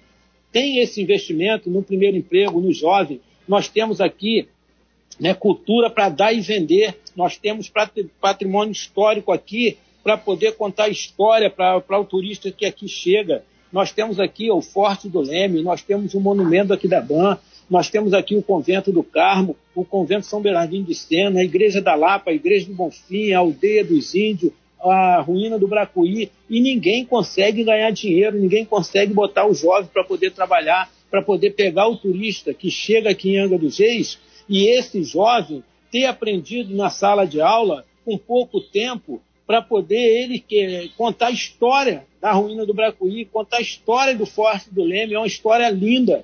tem 0.51 0.79
esse 0.79 1.01
investimento 1.01 1.71
no 1.71 1.83
primeiro 1.83 2.17
emprego, 2.17 2.61
no 2.61 2.73
jovem. 2.73 3.21
Nós 3.47 3.69
temos 3.69 4.01
aqui 4.01 4.49
né, 5.19 5.35
cultura 5.35 5.91
para 5.91 6.09
dar 6.09 6.33
e 6.33 6.41
vender, 6.41 6.97
nós 7.15 7.37
temos 7.37 7.71
patrimônio 8.21 8.73
histórico 8.73 9.33
aqui 9.33 9.77
para 10.03 10.17
poder 10.17 10.57
contar 10.57 10.89
história 10.89 11.49
para 11.49 12.01
o 12.01 12.05
turista 12.05 12.51
que 12.51 12.67
aqui 12.67 12.89
chega. 12.89 13.45
Nós 13.73 13.93
temos 13.93 14.19
aqui 14.19 14.51
o 14.51 14.61
Forte 14.61 15.09
do 15.09 15.21
Leme, 15.21 15.63
nós 15.63 15.83
temos 15.83 16.15
o 16.15 16.21
monumento 16.21 16.73
aqui 16.73 16.89
da 16.89 17.01
Ban, 17.01 17.39
nós 17.73 17.89
temos 17.89 18.13
aqui 18.13 18.37
o 18.37 18.43
Convento 18.43 18.93
do 18.93 19.03
Carmo, 19.03 19.57
o 19.75 19.83
Convento 19.83 20.27
São 20.27 20.43
Bernardino 20.43 20.85
de 20.85 20.95
Sena, 20.95 21.41
a 21.41 21.43
Igreja 21.43 21.81
da 21.81 21.95
Lapa, 21.95 22.31
a 22.31 22.35
Igreja 22.35 22.67
do 22.67 22.75
Bonfim, 22.75 23.33
a 23.33 23.39
Aldeia 23.39 23.83
dos 23.83 24.15
Índios, 24.15 24.53
a 24.79 25.23
ruína 25.23 25.59
do 25.59 25.67
Bracuí, 25.67 26.31
e 26.51 26.61
ninguém 26.61 27.03
consegue 27.03 27.65
ganhar 27.65 27.91
dinheiro, 27.91 28.39
ninguém 28.39 28.63
consegue 28.63 29.15
botar 29.15 29.47
o 29.47 29.55
jovem 29.55 29.89
para 29.91 30.05
poder 30.05 30.33
trabalhar, 30.33 30.93
para 31.11 31.23
poder 31.23 31.53
pegar 31.53 31.89
o 31.89 31.97
turista 31.97 32.53
que 32.53 32.71
chega 32.71 33.09
aqui 33.09 33.31
em 33.31 33.39
Angra 33.39 33.57
dos 33.57 33.79
Reis, 33.79 34.19
e 34.47 34.69
esse 34.69 35.03
jovem 35.03 35.65
ter 35.91 36.05
aprendido 36.05 36.77
na 36.77 36.91
sala 36.91 37.25
de 37.25 37.41
aula, 37.41 37.87
com 38.05 38.19
pouco 38.19 38.61
tempo, 38.61 39.23
para 39.47 39.63
poder 39.63 39.97
ele 39.97 40.39
que, 40.39 40.91
contar 40.95 41.29
a 41.29 41.33
história 41.33 42.07
da 42.21 42.33
ruína 42.33 42.67
do 42.67 42.75
Bracuí, 42.75 43.25
contar 43.25 43.57
a 43.57 43.63
história 43.63 44.15
do 44.15 44.27
Forte 44.27 44.69
do 44.71 44.85
Leme, 44.85 45.15
é 45.15 45.19
uma 45.19 45.27
história 45.27 45.71
linda. 45.71 46.23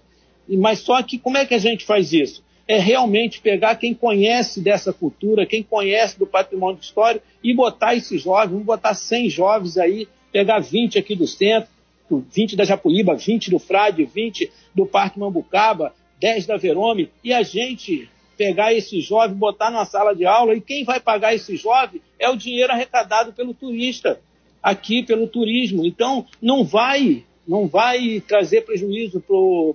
Mas 0.56 0.80
só 0.80 1.02
que 1.02 1.18
como 1.18 1.36
é 1.36 1.44
que 1.44 1.54
a 1.54 1.58
gente 1.58 1.84
faz 1.84 2.12
isso? 2.12 2.42
É 2.66 2.78
realmente 2.78 3.40
pegar 3.40 3.76
quem 3.76 3.94
conhece 3.94 4.60
dessa 4.60 4.92
cultura, 4.92 5.46
quem 5.46 5.62
conhece 5.62 6.18
do 6.18 6.26
patrimônio 6.26 6.78
histórico 6.80 7.24
e 7.42 7.54
botar 7.54 7.94
esses 7.94 8.22
jovens, 8.22 8.50
vamos 8.50 8.66
botar 8.66 8.94
100 8.94 9.30
jovens 9.30 9.78
aí, 9.78 10.06
pegar 10.30 10.58
20 10.58 10.98
aqui 10.98 11.16
do 11.16 11.26
centro, 11.26 11.70
20 12.10 12.56
da 12.56 12.64
Japuíba, 12.64 13.14
20 13.14 13.50
do 13.50 13.58
Frade, 13.58 14.04
20 14.04 14.50
do 14.74 14.86
Parque 14.86 15.18
Mambucaba, 15.18 15.94
10 16.20 16.46
da 16.46 16.56
Verome, 16.56 17.10
e 17.22 17.32
a 17.32 17.42
gente 17.42 18.08
pegar 18.36 18.72
esse 18.72 19.00
jovem, 19.00 19.36
botar 19.36 19.70
numa 19.70 19.84
sala 19.84 20.14
de 20.14 20.24
aula, 20.24 20.54
e 20.54 20.60
quem 20.60 20.84
vai 20.84 21.00
pagar 21.00 21.34
esse 21.34 21.56
jovem 21.56 22.00
é 22.18 22.28
o 22.28 22.36
dinheiro 22.36 22.72
arrecadado 22.72 23.32
pelo 23.32 23.52
turista 23.52 24.20
aqui 24.62 25.02
pelo 25.02 25.26
turismo. 25.26 25.84
Então, 25.84 26.26
não 26.40 26.64
vai, 26.64 27.24
não 27.48 27.66
vai 27.66 28.20
trazer 28.20 28.62
prejuízo 28.62 29.24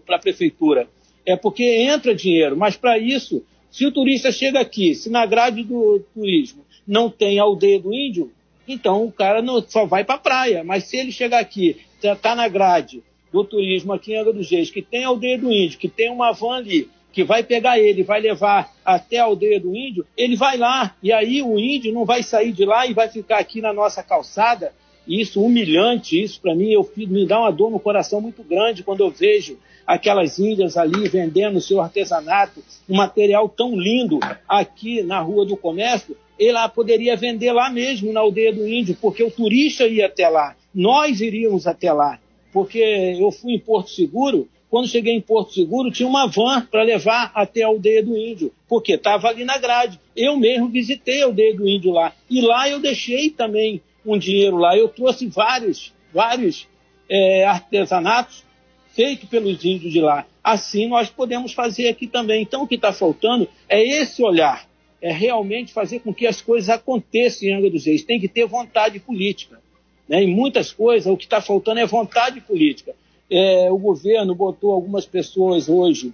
para 0.05 0.17
a 0.17 0.19
prefeitura. 0.19 0.87
É 1.25 1.35
porque 1.35 1.63
entra 1.63 2.13
dinheiro, 2.13 2.55
mas 2.55 2.77
para 2.77 2.99
isso, 2.99 3.43
se 3.71 3.85
o 3.85 3.91
turista 3.91 4.31
chega 4.31 4.59
aqui, 4.59 4.93
se 4.93 5.09
na 5.09 5.25
grade 5.25 5.63
do 5.63 5.99
turismo 6.13 6.63
não 6.87 7.09
tem 7.09 7.39
aldeia 7.39 7.79
do 7.79 7.93
índio, 7.93 8.31
então 8.67 9.05
o 9.05 9.11
cara 9.11 9.41
não, 9.41 9.61
só 9.61 9.85
vai 9.85 10.03
para 10.03 10.15
a 10.15 10.19
praia. 10.19 10.63
Mas 10.63 10.83
se 10.83 10.97
ele 10.97 11.11
chegar 11.11 11.39
aqui, 11.39 11.77
está 11.95 12.15
tá 12.15 12.35
na 12.35 12.47
grade 12.47 13.01
do 13.31 13.43
turismo 13.43 13.93
aqui 13.93 14.13
em 14.13 14.17
Angra 14.17 14.33
dos 14.33 14.51
Reis, 14.51 14.69
que 14.69 14.81
tem 14.81 15.03
aldeia 15.03 15.39
do 15.39 15.51
índio, 15.51 15.79
que 15.79 15.89
tem 15.89 16.11
uma 16.11 16.31
van 16.31 16.57
ali, 16.57 16.87
que 17.11 17.23
vai 17.23 17.41
pegar 17.41 17.79
ele, 17.79 18.03
vai 18.03 18.19
levar 18.19 18.71
até 18.85 19.17
a 19.17 19.23
aldeia 19.23 19.59
do 19.59 19.75
índio, 19.75 20.05
ele 20.15 20.35
vai 20.35 20.57
lá, 20.57 20.95
e 21.01 21.11
aí 21.11 21.41
o 21.41 21.57
índio 21.57 21.93
não 21.93 22.05
vai 22.05 22.21
sair 22.21 22.51
de 22.51 22.65
lá 22.65 22.85
e 22.85 22.93
vai 22.93 23.09
ficar 23.09 23.39
aqui 23.39 23.61
na 23.61 23.73
nossa 23.73 24.03
calçada 24.03 24.73
isso 25.07 25.43
humilhante, 25.43 26.21
isso 26.21 26.39
para 26.39 26.55
mim 26.55 26.71
eu, 26.71 26.89
me 26.95 27.25
dá 27.25 27.39
uma 27.39 27.51
dor 27.51 27.69
no 27.69 27.79
coração 27.79 28.21
muito 28.21 28.43
grande 28.43 28.83
quando 28.83 29.01
eu 29.01 29.11
vejo 29.11 29.57
aquelas 29.85 30.39
índias 30.39 30.77
ali 30.77 31.07
vendendo 31.09 31.59
seu 31.59 31.81
artesanato, 31.81 32.63
um 32.89 32.95
material 32.95 33.49
tão 33.49 33.77
lindo 33.77 34.19
aqui 34.47 35.03
na 35.03 35.19
Rua 35.19 35.45
do 35.45 35.57
Comércio, 35.57 36.15
ela 36.39 36.67
poderia 36.69 37.15
vender 37.15 37.51
lá 37.51 37.69
mesmo, 37.69 38.11
na 38.11 38.21
aldeia 38.21 38.53
do 38.53 38.67
índio, 38.67 38.97
porque 38.99 39.23
o 39.23 39.31
turista 39.31 39.85
ia 39.85 40.07
até 40.07 40.27
lá, 40.27 40.55
nós 40.73 41.21
iríamos 41.21 41.67
até 41.67 41.91
lá, 41.91 42.19
porque 42.51 42.79
eu 42.79 43.31
fui 43.31 43.53
em 43.53 43.59
Porto 43.59 43.89
Seguro, 43.89 44.47
quando 44.69 44.87
cheguei 44.87 45.13
em 45.13 45.21
Porto 45.21 45.53
Seguro 45.53 45.91
tinha 45.91 46.09
uma 46.09 46.25
van 46.27 46.61
para 46.61 46.81
levar 46.81 47.31
até 47.35 47.61
a 47.61 47.67
aldeia 47.67 48.01
do 48.01 48.17
índio, 48.17 48.51
porque 48.67 48.93
estava 48.93 49.27
ali 49.27 49.45
na 49.45 49.59
grade. 49.59 49.99
Eu 50.15 50.35
mesmo 50.35 50.67
visitei 50.67 51.21
a 51.21 51.25
aldeia 51.25 51.55
do 51.55 51.67
índio 51.67 51.91
lá, 51.91 52.11
e 52.27 52.41
lá 52.41 52.67
eu 52.67 52.79
deixei 52.79 53.29
também 53.29 53.81
um 54.05 54.17
dinheiro 54.17 54.57
lá. 54.57 54.77
Eu 54.77 54.87
trouxe 54.87 55.27
vários, 55.27 55.93
vários 56.13 56.67
é, 57.09 57.45
artesanatos 57.45 58.43
feitos 58.93 59.27
pelos 59.27 59.63
índios 59.65 59.91
de 59.91 60.01
lá. 60.01 60.25
Assim 60.43 60.87
nós 60.87 61.09
podemos 61.09 61.53
fazer 61.53 61.87
aqui 61.89 62.07
também. 62.07 62.41
Então 62.41 62.63
o 62.63 62.67
que 62.67 62.75
está 62.75 62.93
faltando 62.93 63.47
é 63.67 63.81
esse 63.81 64.23
olhar, 64.23 64.67
é 65.01 65.11
realmente 65.11 65.73
fazer 65.73 65.99
com 65.99 66.13
que 66.13 66.27
as 66.27 66.41
coisas 66.41 66.69
aconteçam 66.69 67.47
em 67.47 67.53
Angra 67.53 67.69
dos 67.69 67.85
Reis. 67.85 68.03
Tem 68.03 68.19
que 68.19 68.27
ter 68.27 68.45
vontade 68.45 68.99
política. 68.99 69.61
Né? 70.07 70.23
Em 70.23 70.33
muitas 70.33 70.71
coisas 70.71 71.11
o 71.11 71.17
que 71.17 71.25
está 71.25 71.41
faltando 71.41 71.79
é 71.79 71.85
vontade 71.85 72.39
política. 72.41 72.95
É, 73.29 73.71
o 73.71 73.77
governo 73.77 74.35
botou 74.35 74.71
algumas 74.71 75.05
pessoas 75.05 75.67
hoje 75.69 76.13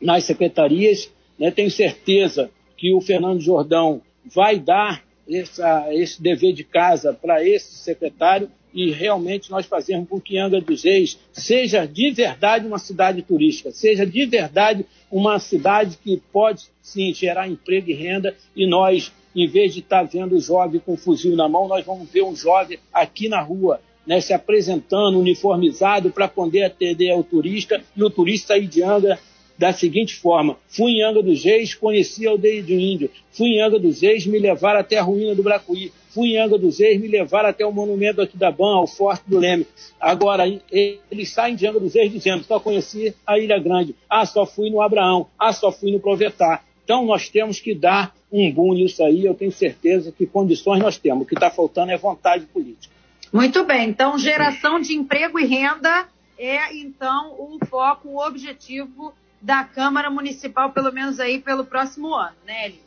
nas 0.00 0.24
secretarias. 0.24 1.10
Né? 1.38 1.50
Tenho 1.50 1.70
certeza 1.70 2.50
que 2.76 2.92
o 2.92 3.00
Fernando 3.00 3.40
Jordão 3.40 4.00
vai 4.24 4.58
dar 4.58 5.02
essa, 5.28 5.92
esse 5.92 6.22
dever 6.22 6.52
de 6.52 6.64
casa 6.64 7.12
para 7.12 7.46
esse 7.46 7.74
secretário 7.74 8.50
e 8.72 8.90
realmente 8.90 9.50
nós 9.50 9.66
fazermos 9.66 10.08
com 10.08 10.20
que 10.20 10.38
Angra 10.38 10.60
dos 10.60 10.84
Reis 10.84 11.18
seja 11.32 11.86
de 11.86 12.10
verdade 12.10 12.66
uma 12.66 12.78
cidade 12.78 13.22
turística, 13.22 13.70
seja 13.70 14.06
de 14.06 14.26
verdade 14.26 14.84
uma 15.10 15.38
cidade 15.38 15.98
que 16.02 16.22
pode 16.32 16.64
sim 16.82 17.12
gerar 17.14 17.48
emprego 17.48 17.90
e 17.90 17.94
renda 17.94 18.34
e 18.54 18.66
nós 18.66 19.12
em 19.34 19.46
vez 19.46 19.72
de 19.72 19.80
estar 19.80 20.02
tá 20.02 20.10
vendo 20.10 20.36
o 20.36 20.40
jovem 20.40 20.80
com 20.80 20.94
um 20.94 20.96
fuzil 20.96 21.36
na 21.36 21.48
mão, 21.48 21.68
nós 21.68 21.84
vamos 21.84 22.10
ver 22.10 22.22
um 22.22 22.34
jovem 22.34 22.78
aqui 22.92 23.28
na 23.28 23.40
rua, 23.40 23.80
né, 24.06 24.20
se 24.20 24.32
apresentando 24.32 25.18
uniformizado 25.18 26.10
para 26.10 26.26
poder 26.26 26.64
atender 26.64 27.10
ao 27.10 27.22
turista 27.22 27.80
e 27.96 28.02
o 28.02 28.10
turista 28.10 28.48
sair 28.48 28.66
de 28.66 28.82
Angra 28.82 29.18
da 29.58 29.72
seguinte 29.72 30.14
forma: 30.14 30.56
fui 30.68 30.92
em 30.92 31.02
Angra 31.02 31.22
dos 31.22 31.44
Reis, 31.44 31.74
conheci 31.74 32.26
a 32.26 32.30
aldeia 32.30 32.62
do 32.62 32.72
índio, 32.72 33.10
fui 33.32 33.48
em 33.48 33.60
Angra 33.60 33.78
dos 33.78 34.00
Reis, 34.00 34.24
me 34.24 34.38
levaram 34.38 34.80
até 34.80 34.96
a 34.96 35.02
ruína 35.02 35.34
do 35.34 35.42
Bracuí, 35.42 35.92
fui 36.10 36.34
em 36.34 36.38
Angra 36.38 36.56
dos 36.56 36.78
Reis, 36.78 37.00
me 37.00 37.08
levaram 37.08 37.48
até 37.48 37.66
o 37.66 37.72
monumento 37.72 38.22
aqui 38.22 38.36
da 38.36 38.52
Ban, 38.52 38.76
ao 38.76 38.86
Forte 38.86 39.24
do 39.26 39.38
Leme. 39.38 39.66
Agora, 40.00 40.44
eles 40.70 41.30
saem 41.30 41.56
de 41.56 41.66
Angra 41.66 41.80
dos 41.80 41.94
Reis 41.94 42.12
dizendo: 42.12 42.44
só 42.44 42.60
conheci 42.60 43.14
a 43.26 43.38
Ilha 43.38 43.58
Grande, 43.58 43.94
ah, 44.08 44.24
só 44.24 44.46
fui 44.46 44.70
no 44.70 44.80
Abraão, 44.80 45.26
ah, 45.38 45.52
só 45.52 45.72
fui 45.72 45.90
no 45.90 45.98
Provetar. 45.98 46.64
Então, 46.84 47.04
nós 47.04 47.28
temos 47.28 47.60
que 47.60 47.74
dar 47.74 48.14
um 48.32 48.50
boom 48.50 48.74
nisso 48.74 49.02
aí, 49.02 49.26
eu 49.26 49.34
tenho 49.34 49.52
certeza 49.52 50.12
que 50.12 50.26
condições 50.26 50.80
nós 50.80 50.96
temos. 50.96 51.24
O 51.24 51.26
que 51.26 51.34
está 51.34 51.50
faltando 51.50 51.90
é 51.90 51.96
vontade 51.96 52.46
política. 52.46 52.94
Muito 53.32 53.62
bem, 53.64 53.90
então 53.90 54.18
geração 54.18 54.80
de 54.80 54.94
emprego 54.94 55.38
e 55.38 55.44
renda 55.44 56.08
é 56.38 56.74
então 56.74 57.34
o 57.38 57.58
foco, 57.66 58.08
o 58.08 58.26
objetivo 58.26 59.12
da 59.40 59.64
Câmara 59.64 60.10
Municipal, 60.10 60.72
pelo 60.72 60.92
menos 60.92 61.20
aí 61.20 61.40
pelo 61.40 61.64
próximo 61.64 62.14
ano, 62.14 62.36
né, 62.46 62.66
Eli? 62.66 62.80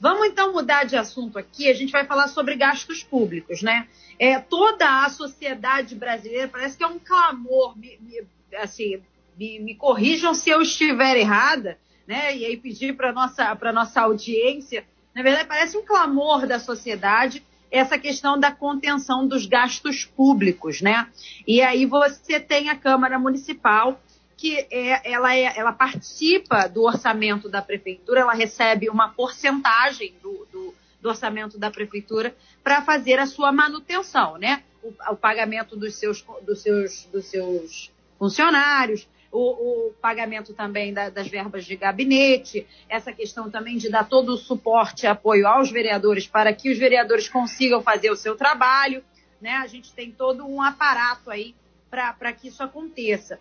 Vamos 0.00 0.28
então 0.28 0.52
mudar 0.52 0.84
de 0.84 0.96
assunto 0.96 1.38
aqui, 1.38 1.68
a 1.68 1.74
gente 1.74 1.90
vai 1.90 2.04
falar 2.04 2.28
sobre 2.28 2.54
gastos 2.54 3.02
públicos, 3.02 3.62
né? 3.62 3.88
É, 4.18 4.38
toda 4.38 5.04
a 5.04 5.08
sociedade 5.10 5.94
brasileira 5.96 6.46
parece 6.46 6.76
que 6.76 6.84
é 6.84 6.86
um 6.86 7.00
clamor, 7.00 7.76
me, 7.76 7.98
me, 8.00 8.22
assim, 8.56 9.00
me, 9.36 9.58
me, 9.58 9.74
corrijam 9.74 10.34
se 10.34 10.50
eu 10.50 10.62
estiver 10.62 11.16
errada, 11.16 11.78
né? 12.06 12.36
E 12.36 12.44
aí 12.44 12.56
pedir 12.56 12.96
para 12.96 13.12
nossa 13.12 13.54
para 13.56 13.72
nossa 13.72 14.00
audiência, 14.00 14.84
na 15.14 15.22
verdade 15.22 15.48
parece 15.48 15.76
um 15.76 15.84
clamor 15.84 16.46
da 16.46 16.60
sociedade 16.60 17.42
essa 17.70 17.98
questão 17.98 18.38
da 18.38 18.50
contenção 18.50 19.26
dos 19.26 19.46
gastos 19.46 20.04
públicos, 20.04 20.80
né? 20.80 21.08
E 21.46 21.60
aí 21.60 21.84
você 21.84 22.40
tem 22.40 22.70
a 22.70 22.76
Câmara 22.76 23.18
Municipal 23.18 24.00
que 24.38 24.56
é, 24.70 25.12
ela, 25.12 25.34
é, 25.34 25.52
ela 25.58 25.72
participa 25.72 26.68
do 26.68 26.84
orçamento 26.84 27.48
da 27.48 27.60
prefeitura, 27.60 28.20
ela 28.20 28.32
recebe 28.32 28.88
uma 28.88 29.08
porcentagem 29.08 30.14
do, 30.22 30.46
do, 30.52 30.74
do 31.02 31.08
orçamento 31.08 31.58
da 31.58 31.72
prefeitura 31.72 32.34
para 32.62 32.80
fazer 32.82 33.18
a 33.18 33.26
sua 33.26 33.50
manutenção, 33.50 34.38
né? 34.38 34.62
O, 34.80 34.94
o, 35.10 35.16
pagamento 35.16 35.76
dos 35.76 35.96
seus, 35.96 36.24
dos 36.42 36.60
seus, 36.62 37.04
dos 37.06 37.24
seus 37.24 37.90
funcionários, 38.16 39.08
o, 39.32 39.88
o 39.88 39.92
pagamento 40.00 40.54
também 40.54 40.94
da, 40.94 41.10
das 41.10 41.26
verbas 41.26 41.64
de 41.64 41.74
gabinete, 41.74 42.64
essa 42.88 43.12
questão 43.12 43.50
também 43.50 43.76
de 43.76 43.90
dar 43.90 44.08
todo 44.08 44.34
o 44.34 44.38
suporte 44.38 45.02
e 45.02 45.08
apoio 45.08 45.48
aos 45.48 45.68
vereadores 45.68 46.28
para 46.28 46.52
que 46.52 46.70
os 46.70 46.78
vereadores 46.78 47.28
consigam 47.28 47.82
fazer 47.82 48.12
o 48.12 48.16
seu 48.16 48.36
trabalho, 48.36 49.02
né? 49.40 49.54
A 49.54 49.66
gente 49.66 49.92
tem 49.92 50.12
todo 50.12 50.46
um 50.46 50.62
aparato 50.62 51.28
aí 51.28 51.56
para 51.90 52.32
que 52.32 52.46
isso 52.46 52.62
aconteça. 52.62 53.40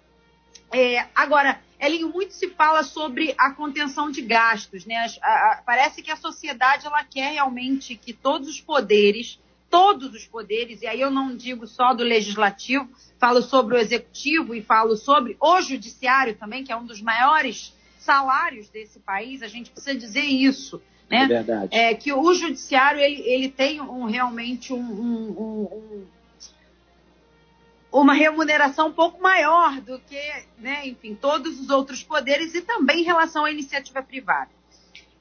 É, 0.71 1.05
agora, 1.15 1.59
Elinho, 1.79 2.09
muito 2.09 2.33
se 2.33 2.49
fala 2.49 2.83
sobre 2.83 3.33
a 3.37 3.51
contenção 3.51 4.09
de 4.09 4.21
gastos, 4.21 4.85
né? 4.85 5.05
A, 5.21 5.27
a, 5.27 5.61
parece 5.65 6.01
que 6.01 6.11
a 6.11 6.15
sociedade 6.15 6.85
ela 6.85 7.03
quer 7.03 7.33
realmente 7.33 7.95
que 7.95 8.13
todos 8.13 8.49
os 8.49 8.61
poderes, 8.61 9.39
todos 9.69 10.13
os 10.13 10.25
poderes, 10.25 10.81
e 10.81 10.87
aí 10.87 10.99
eu 10.99 11.11
não 11.11 11.35
digo 11.35 11.67
só 11.67 11.93
do 11.93 12.03
legislativo, 12.03 12.89
falo 13.19 13.41
sobre 13.41 13.75
o 13.75 13.77
executivo 13.77 14.55
e 14.55 14.61
falo 14.61 14.95
sobre 14.95 15.37
o 15.39 15.61
judiciário 15.61 16.35
também, 16.35 16.63
que 16.63 16.71
é 16.71 16.75
um 16.75 16.85
dos 16.85 17.01
maiores 17.01 17.73
salários 17.99 18.69
desse 18.69 18.99
país, 18.99 19.43
a 19.43 19.47
gente 19.47 19.69
precisa 19.69 19.97
dizer 19.97 20.23
isso. 20.23 20.81
Né? 21.09 21.23
É 21.23 21.27
verdade. 21.27 21.75
É, 21.75 21.93
que 21.93 22.11
o 22.11 22.33
judiciário 22.33 22.99
ele, 22.99 23.21
ele 23.21 23.49
tem 23.49 23.81
um, 23.81 24.05
realmente 24.05 24.73
um, 24.73 24.79
um, 24.79 25.29
um 25.71 26.05
uma 28.01 28.13
remuneração 28.13 28.87
um 28.87 28.93
pouco 28.93 29.21
maior 29.21 29.79
do 29.81 29.99
que, 29.99 30.21
né, 30.59 30.87
enfim, 30.87 31.15
todos 31.15 31.59
os 31.59 31.69
outros 31.69 32.03
poderes 32.03 32.53
e 32.53 32.61
também 32.61 33.01
em 33.01 33.03
relação 33.03 33.45
à 33.45 33.51
iniciativa 33.51 34.01
privada. 34.01 34.49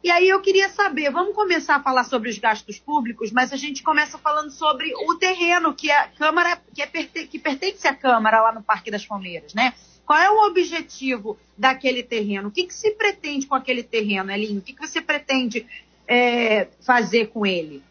E 0.04 0.10
aí 0.10 0.28
eu 0.28 0.40
queria 0.40 0.68
saber, 0.68 1.10
vamos 1.10 1.34
começar 1.34 1.76
a 1.76 1.82
falar 1.82 2.04
sobre 2.04 2.28
os 2.28 2.38
gastos 2.38 2.78
públicos, 2.78 3.32
mas 3.32 3.52
a 3.52 3.56
gente 3.56 3.82
começa 3.82 4.18
falando 4.18 4.50
sobre 4.50 4.92
o 4.94 5.14
terreno 5.14 5.74
que 5.74 5.90
a 5.90 6.08
Câmara, 6.08 6.62
que, 6.72 6.82
é, 6.82 6.86
que 6.86 7.38
pertence 7.38 7.88
à 7.88 7.94
Câmara 7.94 8.40
lá 8.40 8.52
no 8.52 8.62
Parque 8.62 8.90
das 8.90 9.04
Palmeiras, 9.04 9.52
né? 9.54 9.74
Qual 10.04 10.18
é 10.18 10.30
o 10.30 10.46
objetivo 10.46 11.36
daquele 11.58 12.04
terreno? 12.04 12.48
O 12.48 12.52
que, 12.52 12.64
que 12.64 12.74
se 12.74 12.92
pretende 12.92 13.46
com 13.46 13.56
aquele 13.56 13.82
terreno, 13.82 14.30
Elinho? 14.30 14.60
O 14.60 14.62
que, 14.62 14.72
que 14.72 14.86
você 14.86 15.00
pretende 15.00 15.66
é, 16.06 16.68
fazer 16.80 17.26
com 17.28 17.44
ele? 17.44 17.82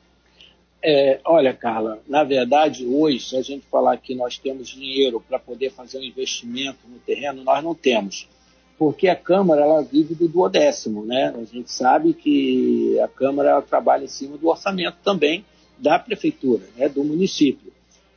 É, 0.87 1.19
olha, 1.25 1.51
Carla, 1.51 1.99
na 2.07 2.23
verdade, 2.23 2.85
hoje, 2.85 3.19
se 3.19 3.35
a 3.35 3.41
gente 3.41 3.65
falar 3.71 3.97
que 3.97 4.13
nós 4.13 4.37
temos 4.37 4.67
dinheiro 4.67 5.19
para 5.19 5.39
poder 5.39 5.71
fazer 5.71 5.97
um 5.97 6.03
investimento 6.03 6.87
no 6.87 6.99
terreno, 6.99 7.43
nós 7.43 7.63
não 7.63 7.73
temos. 7.73 8.29
Porque 8.77 9.07
a 9.07 9.15
Câmara 9.15 9.61
ela 9.61 9.81
vive 9.81 10.13
do 10.13 10.27
duodécimo, 10.27 11.03
né? 11.03 11.33
A 11.35 11.43
gente 11.43 11.71
sabe 11.71 12.13
que 12.13 12.99
a 12.99 13.07
Câmara 13.07 13.59
trabalha 13.63 14.03
em 14.03 14.07
cima 14.07 14.37
do 14.37 14.47
orçamento 14.47 14.97
também 15.03 15.43
da 15.75 15.97
prefeitura, 15.97 16.61
né? 16.77 16.87
do 16.87 17.03
município. 17.03 17.73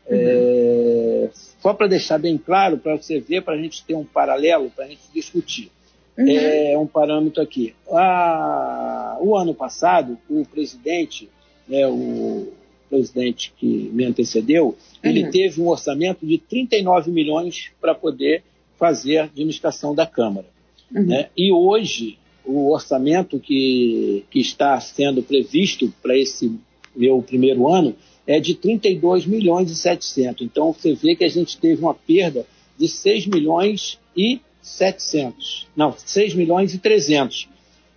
Uhum. 0.06 0.18
É, 0.18 1.30
só 1.62 1.72
para 1.72 1.86
deixar 1.86 2.18
bem 2.18 2.36
claro, 2.36 2.76
para 2.76 2.98
você 2.98 3.18
ver, 3.18 3.40
para 3.44 3.54
a 3.54 3.58
gente 3.58 3.82
ter 3.82 3.94
um 3.94 4.04
paralelo, 4.04 4.70
para 4.76 4.84
a 4.84 4.88
gente 4.88 5.00
discutir. 5.14 5.72
Uhum. 6.18 6.28
É 6.28 6.76
um 6.76 6.86
parâmetro 6.86 7.42
aqui. 7.42 7.74
Ah, 7.90 9.16
o 9.22 9.34
ano 9.34 9.54
passado, 9.54 10.18
o 10.28 10.44
presidente, 10.44 11.30
né, 11.66 11.86
o 11.86 12.57
presidente 12.88 13.52
que 13.56 13.66
me 13.92 14.04
antecedeu, 14.04 14.76
ele 15.02 15.24
uhum. 15.24 15.30
teve 15.30 15.60
um 15.60 15.68
orçamento 15.68 16.26
de 16.26 16.38
39 16.38 17.10
milhões 17.10 17.70
para 17.80 17.94
poder 17.94 18.42
fazer 18.78 19.18
a 19.18 19.24
administração 19.24 19.94
da 19.94 20.06
Câmara. 20.06 20.46
Uhum. 20.94 21.06
Né? 21.06 21.28
E 21.36 21.52
hoje, 21.52 22.18
o 22.44 22.72
orçamento 22.72 23.38
que, 23.38 24.24
que 24.30 24.40
está 24.40 24.80
sendo 24.80 25.22
previsto 25.22 25.92
para 26.02 26.16
esse 26.16 26.58
meu 26.96 27.22
primeiro 27.22 27.68
ano 27.68 27.94
é 28.26 28.40
de 28.40 28.54
32 28.54 29.26
milhões 29.26 29.70
e 29.70 29.76
700. 29.76 30.42
Então, 30.46 30.72
você 30.72 30.94
vê 30.94 31.14
que 31.14 31.24
a 31.24 31.28
gente 31.28 31.58
teve 31.58 31.80
uma 31.80 31.94
perda 31.94 32.46
de 32.76 32.88
6 32.88 33.26
milhões 33.26 33.98
e 34.16 34.40
700. 34.62 35.66
Não, 35.76 35.94
6 35.96 36.34
milhões 36.34 36.74
e 36.74 36.78
300. 36.78 37.48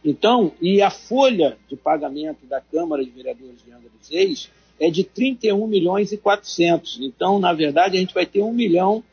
Então, 0.04 0.52
e 0.62 0.82
a 0.82 0.90
folha 0.90 1.58
de 1.70 1.76
pagamento 1.76 2.46
da 2.48 2.60
Câmara 2.60 3.04
de 3.04 3.12
Vereadores 3.12 3.64
de 3.64 3.72
Angra 3.72 3.90
dos 4.00 4.10
Reis 4.10 4.50
é 4.82 4.90
de 4.90 5.04
31 5.04 5.68
milhões 5.68 6.12
e 6.12 6.18
400. 6.18 7.00
Então, 7.02 7.38
na 7.38 7.54
verdade, 7.54 7.96
a 7.96 8.00
gente 8.00 8.16
vai 8.16 8.26
ter 8.26 8.42
um 8.42 8.52
milhão 8.52 9.04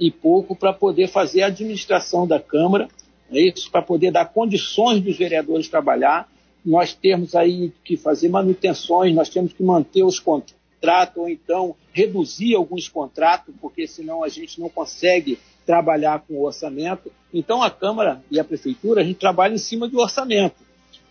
e 0.00 0.10
pouco 0.10 0.56
para 0.56 0.72
poder 0.72 1.06
fazer 1.06 1.42
a 1.42 1.48
administração 1.48 2.26
da 2.26 2.40
Câmara, 2.40 2.88
é 3.30 3.42
isso, 3.42 3.70
para 3.70 3.82
poder 3.82 4.10
dar 4.10 4.24
condições 4.24 5.02
dos 5.02 5.18
vereadores 5.18 5.68
trabalhar. 5.68 6.26
Nós 6.64 6.94
temos 6.94 7.34
aí 7.34 7.70
que 7.84 7.94
fazer 7.94 8.30
manutenções, 8.30 9.14
nós 9.14 9.28
temos 9.28 9.52
que 9.52 9.62
manter 9.62 10.02
os 10.02 10.18
contratos, 10.18 11.16
ou 11.16 11.28
então 11.28 11.76
reduzir 11.92 12.54
alguns 12.54 12.88
contratos, 12.88 13.54
porque 13.60 13.86
senão 13.86 14.24
a 14.24 14.28
gente 14.28 14.58
não 14.58 14.70
consegue 14.70 15.38
trabalhar 15.66 16.20
com 16.20 16.34
o 16.34 16.44
orçamento. 16.46 17.12
Então, 17.34 17.62
a 17.62 17.70
Câmara 17.70 18.22
e 18.30 18.40
a 18.40 18.44
Prefeitura, 18.44 19.02
a 19.02 19.04
gente 19.04 19.18
trabalha 19.18 19.52
em 19.52 19.58
cima 19.58 19.86
do 19.86 19.98
orçamento. 19.98 20.56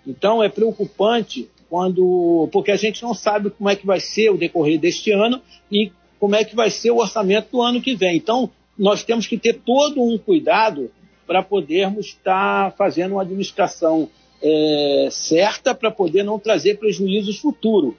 Então, 0.07 0.41
é 0.41 0.49
preocupante 0.49 1.47
quando, 1.69 2.49
porque 2.51 2.71
a 2.71 2.75
gente 2.75 3.01
não 3.03 3.13
sabe 3.13 3.49
como 3.49 3.69
é 3.69 3.75
que 3.75 3.85
vai 3.85 3.99
ser 3.99 4.29
o 4.29 4.37
decorrer 4.37 4.79
deste 4.79 5.11
ano 5.11 5.41
e 5.71 5.91
como 6.19 6.35
é 6.35 6.43
que 6.43 6.55
vai 6.55 6.69
ser 6.69 6.91
o 6.91 6.97
orçamento 6.97 7.51
do 7.51 7.61
ano 7.61 7.81
que 7.81 7.95
vem. 7.95 8.17
Então, 8.17 8.49
nós 8.77 9.03
temos 9.03 9.27
que 9.27 9.37
ter 9.37 9.53
todo 9.53 10.01
um 10.01 10.17
cuidado 10.17 10.91
para 11.25 11.43
podermos 11.43 12.07
estar 12.07 12.71
fazendo 12.75 13.13
uma 13.13 13.21
administração 13.21 14.09
é, 14.41 15.09
certa 15.11 15.75
para 15.75 15.91
poder 15.91 16.23
não 16.23 16.39
trazer 16.39 16.77
prejuízos 16.77 17.39
futuros. 17.39 17.95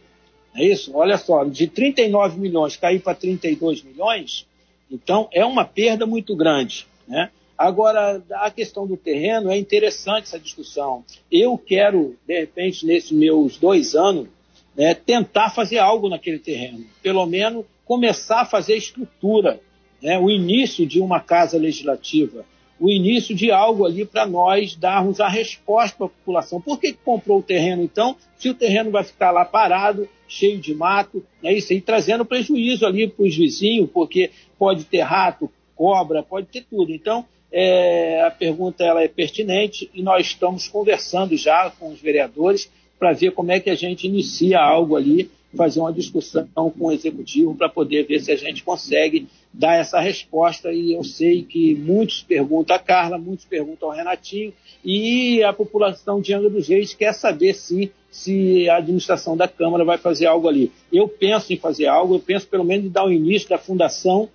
É 0.54 0.64
isso? 0.64 0.92
Olha 0.94 1.18
só, 1.18 1.44
de 1.44 1.66
39 1.66 2.40
milhões 2.40 2.76
cair 2.76 3.00
para 3.00 3.14
32 3.14 3.82
milhões, 3.82 4.46
então 4.90 5.28
é 5.32 5.44
uma 5.44 5.64
perda 5.64 6.06
muito 6.06 6.34
grande. 6.34 6.86
Né? 7.06 7.30
Agora, 7.58 8.22
a 8.34 8.52
questão 8.52 8.86
do 8.86 8.96
terreno 8.96 9.50
é 9.50 9.58
interessante 9.58 10.26
essa 10.26 10.38
discussão. 10.38 11.04
Eu 11.30 11.58
quero, 11.58 12.16
de 12.24 12.38
repente, 12.38 12.86
nesses 12.86 13.10
meus 13.10 13.56
dois 13.56 13.96
anos, 13.96 14.28
né, 14.76 14.94
tentar 14.94 15.50
fazer 15.50 15.78
algo 15.78 16.08
naquele 16.08 16.38
terreno. 16.38 16.86
Pelo 17.02 17.26
menos 17.26 17.66
começar 17.84 18.42
a 18.42 18.46
fazer 18.46 18.76
estrutura, 18.76 19.60
né, 20.00 20.16
o 20.16 20.30
início 20.30 20.86
de 20.86 21.00
uma 21.00 21.18
casa 21.18 21.58
legislativa, 21.58 22.46
o 22.78 22.88
início 22.88 23.34
de 23.34 23.50
algo 23.50 23.84
ali 23.84 24.04
para 24.04 24.24
nós 24.24 24.76
darmos 24.76 25.18
a 25.18 25.26
resposta 25.26 25.96
para 25.96 26.06
a 26.06 26.10
população. 26.10 26.60
Por 26.60 26.78
que 26.78 26.92
comprou 26.92 27.40
o 27.40 27.42
terreno, 27.42 27.82
então, 27.82 28.14
se 28.38 28.48
o 28.48 28.54
terreno 28.54 28.92
vai 28.92 29.02
ficar 29.02 29.32
lá 29.32 29.44
parado, 29.44 30.08
cheio 30.28 30.60
de 30.60 30.72
mato, 30.72 31.24
né, 31.42 31.52
isso 31.54 31.72
aí 31.72 31.80
trazendo 31.80 32.24
prejuízo 32.24 32.86
ali 32.86 33.08
para 33.08 33.24
os 33.24 33.36
vizinhos, 33.36 33.90
porque 33.90 34.30
pode 34.56 34.84
ter 34.84 35.00
rato, 35.00 35.50
cobra, 35.74 36.22
pode 36.22 36.46
ter 36.46 36.64
tudo. 36.70 36.92
Então, 36.92 37.26
é, 37.50 38.22
a 38.22 38.30
pergunta 38.30 38.84
ela 38.84 39.02
é 39.02 39.08
pertinente 39.08 39.90
e 39.94 40.02
nós 40.02 40.26
estamos 40.26 40.68
conversando 40.68 41.36
já 41.36 41.70
com 41.78 41.90
os 41.90 42.00
vereadores 42.00 42.70
para 42.98 43.12
ver 43.12 43.32
como 43.32 43.52
é 43.52 43.60
que 43.60 43.70
a 43.70 43.74
gente 43.74 44.06
inicia 44.06 44.60
algo 44.60 44.96
ali, 44.96 45.30
fazer 45.56 45.80
uma 45.80 45.92
discussão 45.92 46.46
com 46.54 46.86
o 46.86 46.92
executivo 46.92 47.54
para 47.54 47.68
poder 47.68 48.04
ver 48.04 48.20
se 48.20 48.30
a 48.30 48.36
gente 48.36 48.62
consegue 48.62 49.26
dar 49.52 49.76
essa 49.76 49.98
resposta. 49.98 50.72
E 50.72 50.92
eu 50.92 51.02
sei 51.02 51.42
que 51.42 51.74
muitos 51.74 52.22
perguntam 52.22 52.76
a 52.76 52.78
Carla, 52.78 53.16
muitos 53.16 53.46
perguntam 53.46 53.88
ao 53.88 53.96
Renatinho, 53.96 54.52
e 54.84 55.42
a 55.42 55.52
população 55.52 56.20
de 56.20 56.34
Angra 56.34 56.50
dos 56.50 56.68
Reis 56.68 56.92
quer 56.92 57.14
saber 57.14 57.54
sim 57.54 57.90
se 58.10 58.68
a 58.68 58.76
administração 58.76 59.36
da 59.36 59.48
Câmara 59.48 59.84
vai 59.84 59.96
fazer 59.96 60.26
algo 60.26 60.48
ali. 60.48 60.70
Eu 60.92 61.08
penso 61.08 61.52
em 61.52 61.56
fazer 61.56 61.86
algo, 61.86 62.16
eu 62.16 62.20
penso 62.20 62.46
pelo 62.46 62.64
menos 62.64 62.86
em 62.86 62.90
dar 62.90 63.06
o 63.06 63.12
início 63.12 63.48
da 63.48 63.58
fundação 63.58 64.28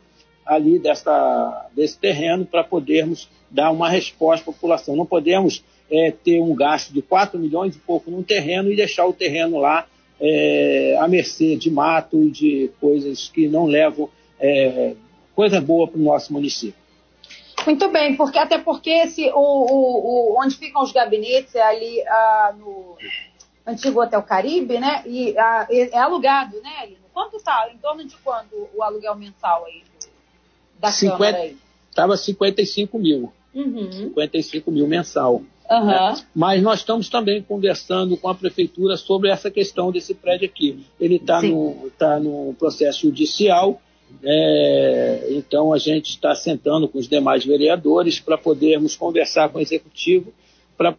ali 0.46 0.80
dessa, 0.80 1.68
desse 1.76 1.98
terreno 1.98 2.46
para 2.46 2.64
podermos 2.64 3.30
dar 3.50 3.72
uma 3.72 3.90
resposta 3.90 4.50
à 4.50 4.54
população. 4.54 4.96
Não 4.96 5.06
podemos 5.06 5.64
é, 5.92 6.12
ter 6.12 6.42
um 6.42 6.56
gasto 6.56 6.92
de 6.94 7.02
4 7.02 7.40
milhões 7.40 7.76
e 7.76 7.80
pouco 7.80 8.10
num 8.10 8.24
terreno 8.24 8.72
e 8.72 8.76
deixar 8.76 9.06
o 9.06 9.14
terreno 9.14 9.60
lá 9.60 9.86
é, 10.20 10.98
à 11.00 11.08
mercê 11.08 11.56
de 11.56 11.70
mato 11.70 12.22
e 12.24 12.30
de 12.30 12.72
coisas 12.80 13.30
que 13.30 13.48
não 13.48 13.66
levam 13.66 14.10
é, 14.40 14.96
coisa 15.36 15.60
boa 15.62 15.88
para 15.88 16.00
o 16.00 16.04
nosso 16.04 16.34
município. 16.34 16.84
Muito 17.66 17.90
bem, 17.90 18.16
porque 18.18 18.38
até 18.38 18.58
porque 18.58 18.90
esse, 18.90 19.30
o, 19.30 19.38
o, 19.38 20.34
o 20.34 20.42
onde 20.42 20.56
ficam 20.58 20.82
os 20.82 20.92
gabinetes 20.92 21.56
é 21.56 21.62
ali 21.62 22.02
ah, 22.08 22.54
no 22.58 22.98
antigo 23.66 24.02
Hotel 24.02 24.22
Caribe, 24.22 24.80
né? 24.80 25.02
E 25.06 25.38
ah, 25.38 25.68
é 25.70 25.98
alugado, 25.98 26.62
né? 26.62 26.90
Quanto 27.14 27.38
está? 27.38 27.70
Em 27.72 27.78
torno 27.78 28.04
de 28.04 28.16
quanto 28.18 28.70
o 28.76 28.84
aluguel 28.84 29.16
mensal 29.16 29.66
aí 29.66 29.82
da 30.84 30.92
50, 30.92 31.18
Câmara 31.18 31.38
aí? 31.38 31.58
Estava 31.90 32.18
55 32.18 33.00
mil. 33.00 33.32
Uhum. 33.54 33.92
55 33.92 34.72
mil 34.72 34.88
mensal. 34.88 35.42
Uhum. 35.70 35.86
Né? 35.86 36.16
Mas 36.36 36.62
nós 36.62 36.80
estamos 36.80 37.08
também 37.08 37.42
conversando 37.42 38.18
com 38.18 38.28
a 38.28 38.36
prefeitura 38.36 38.98
sobre 38.98 39.30
essa 39.30 39.50
questão 39.50 39.92
desse 39.92 40.14
prédio 40.14 40.46
aqui. 40.46 40.86
Ele 41.00 41.16
está 41.16 41.42
no, 41.42 41.90
tá 41.98 42.20
no 42.20 42.54
processo 42.60 43.02
judicial, 43.02 43.82
é, 44.22 45.28
então 45.32 45.72
a 45.72 45.78
gente 45.78 46.10
está 46.10 46.36
sentando 46.36 46.88
com 46.88 47.00
os 47.00 47.08
demais 47.08 47.46
vereadores 47.46 48.20
para 48.20 48.38
podermos 48.38 48.96
conversar 48.96 49.50
com 49.50 49.60
o 49.60 49.62
executivo 49.62 50.34
para 50.78 50.96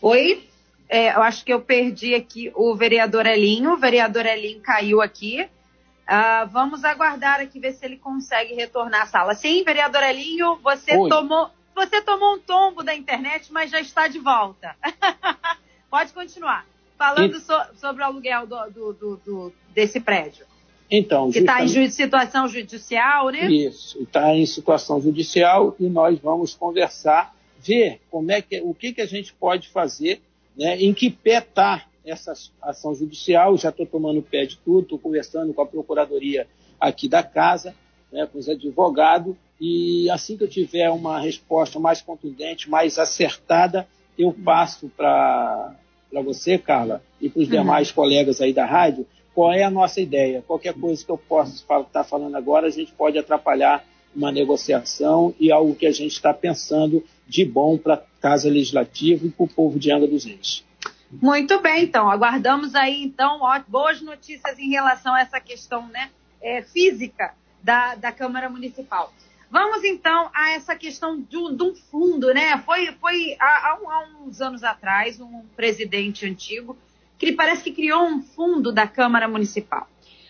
Oi? 0.00 0.51
É, 0.92 1.16
eu 1.16 1.22
acho 1.22 1.42
que 1.42 1.50
eu 1.50 1.58
perdi 1.58 2.14
aqui 2.14 2.52
o 2.54 2.74
vereador 2.74 3.24
Elinho. 3.24 3.72
O 3.72 3.78
vereador 3.78 4.26
Elinho 4.26 4.60
caiu 4.60 5.00
aqui. 5.00 5.40
Uh, 5.40 6.46
vamos 6.50 6.84
aguardar 6.84 7.40
aqui 7.40 7.58
ver 7.58 7.72
se 7.72 7.82
ele 7.86 7.96
consegue 7.96 8.52
retornar 8.52 9.00
à 9.00 9.06
sala. 9.06 9.34
Sim, 9.34 9.64
vereador 9.64 10.02
Elinho, 10.02 10.58
você 10.62 10.92
tomou, 11.08 11.48
você 11.74 12.02
tomou 12.02 12.34
um 12.34 12.38
tombo 12.38 12.82
da 12.82 12.94
internet, 12.94 13.50
mas 13.50 13.70
já 13.70 13.80
está 13.80 14.06
de 14.06 14.18
volta. 14.18 14.76
Pode 15.90 16.12
continuar. 16.12 16.66
Falando 16.98 17.38
e... 17.38 17.40
so, 17.40 17.54
sobre 17.76 18.02
o 18.02 18.04
aluguel 18.04 18.46
do, 18.46 18.70
do, 18.70 18.92
do, 18.92 19.16
do 19.16 19.52
desse 19.74 19.98
prédio. 19.98 20.44
Então, 20.90 21.30
que 21.30 21.38
está 21.38 21.64
em 21.64 21.88
situação 21.88 22.46
judicial, 22.48 23.30
né? 23.30 23.50
Isso, 23.50 24.02
está 24.02 24.34
em 24.34 24.44
situação 24.44 25.00
judicial 25.00 25.74
e 25.80 25.88
nós 25.88 26.18
vamos 26.18 26.54
conversar, 26.54 27.34
ver 27.58 27.98
como 28.10 28.30
é 28.30 28.42
que, 28.42 28.60
o 28.60 28.74
que, 28.74 28.92
que 28.92 29.00
a 29.00 29.06
gente 29.06 29.32
pode 29.32 29.70
fazer 29.70 30.20
né, 30.56 30.76
em 30.76 30.92
que 30.92 31.10
pé 31.10 31.38
está 31.38 31.86
essa 32.04 32.32
ação 32.60 32.94
judicial, 32.94 33.56
já 33.56 33.68
estou 33.68 33.86
tomando 33.86 34.22
pé 34.22 34.44
de 34.44 34.56
tudo, 34.58 34.82
estou 34.82 34.98
conversando 34.98 35.54
com 35.54 35.62
a 35.62 35.66
Procuradoria 35.66 36.46
aqui 36.80 37.08
da 37.08 37.22
casa, 37.22 37.74
né, 38.10 38.26
com 38.26 38.38
os 38.38 38.48
advogados, 38.48 39.36
e 39.60 40.10
assim 40.10 40.36
que 40.36 40.44
eu 40.44 40.48
tiver 40.48 40.90
uma 40.90 41.20
resposta 41.20 41.78
mais 41.78 42.02
contundente, 42.02 42.68
mais 42.68 42.98
acertada, 42.98 43.86
eu 44.18 44.32
passo 44.32 44.90
para 44.96 45.76
você, 46.24 46.58
Carla, 46.58 47.02
e 47.20 47.28
para 47.28 47.40
os 47.40 47.46
uhum. 47.46 47.52
demais 47.52 47.92
colegas 47.92 48.40
aí 48.40 48.52
da 48.52 48.66
rádio, 48.66 49.06
qual 49.34 49.52
é 49.52 49.62
a 49.62 49.70
nossa 49.70 50.00
ideia. 50.00 50.42
Qualquer 50.46 50.74
coisa 50.74 51.04
que 51.04 51.10
eu 51.10 51.16
possa 51.16 51.54
estar 51.54 51.84
tá 51.84 52.04
falando 52.04 52.36
agora, 52.36 52.66
a 52.66 52.70
gente 52.70 52.92
pode 52.92 53.16
atrapalhar 53.16 53.84
uma 54.14 54.32
negociação 54.32 55.34
e 55.38 55.50
algo 55.50 55.74
que 55.74 55.86
a 55.86 55.92
gente 55.92 56.12
está 56.12 56.32
pensando 56.32 57.04
de 57.26 57.44
bom 57.44 57.78
para 57.78 57.94
a 57.94 58.02
Casa 58.20 58.48
Legislativa 58.48 59.26
e 59.26 59.30
para 59.30 59.44
o 59.44 59.48
povo 59.48 59.78
de 59.78 59.90
Angra 59.90 60.08
dos 60.08 60.24
Reis. 60.24 60.64
Muito 61.10 61.60
bem, 61.60 61.84
então. 61.84 62.10
Aguardamos 62.10 62.74
aí, 62.74 63.02
então, 63.02 63.40
boas 63.68 64.00
notícias 64.00 64.58
em 64.58 64.70
relação 64.70 65.14
a 65.14 65.20
essa 65.20 65.40
questão 65.40 65.86
né, 65.88 66.10
é, 66.40 66.62
física 66.62 67.34
da, 67.62 67.94
da 67.94 68.10
Câmara 68.10 68.48
Municipal. 68.48 69.12
Vamos, 69.50 69.84
então, 69.84 70.30
a 70.32 70.52
essa 70.52 70.74
questão 70.74 71.20
de 71.20 71.36
um 71.36 71.74
fundo, 71.74 72.32
né? 72.32 72.56
Foi, 72.64 72.86
foi 72.92 73.36
há, 73.38 73.68
há, 73.68 74.06
uns 74.24 74.40
anos 74.40 74.64
atrás, 74.64 75.20
um 75.20 75.44
presidente 75.54 76.24
antigo, 76.24 76.74
que 77.18 77.32
parece 77.32 77.62
que 77.62 77.72
criou 77.72 78.02
um 78.02 78.22
fundo 78.22 78.72
da 78.72 78.86
Câmara 78.86 79.28
Municipal. 79.28 79.86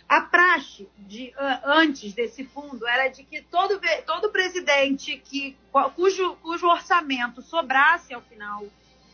A 0.09 0.21
praxe 0.21 0.88
de, 0.99 1.33
antes 1.65 2.12
desse 2.12 2.45
fundo 2.45 2.87
era 2.87 3.09
de 3.09 3.25
que 3.25 3.41
todo, 3.43 3.81
todo 4.07 4.31
presidente 4.31 5.17
que, 5.17 5.57
cujo, 5.95 6.37
cujo 6.37 6.67
orçamento 6.67 7.41
sobrasse 7.41 8.12
ao 8.12 8.21
final 8.21 8.67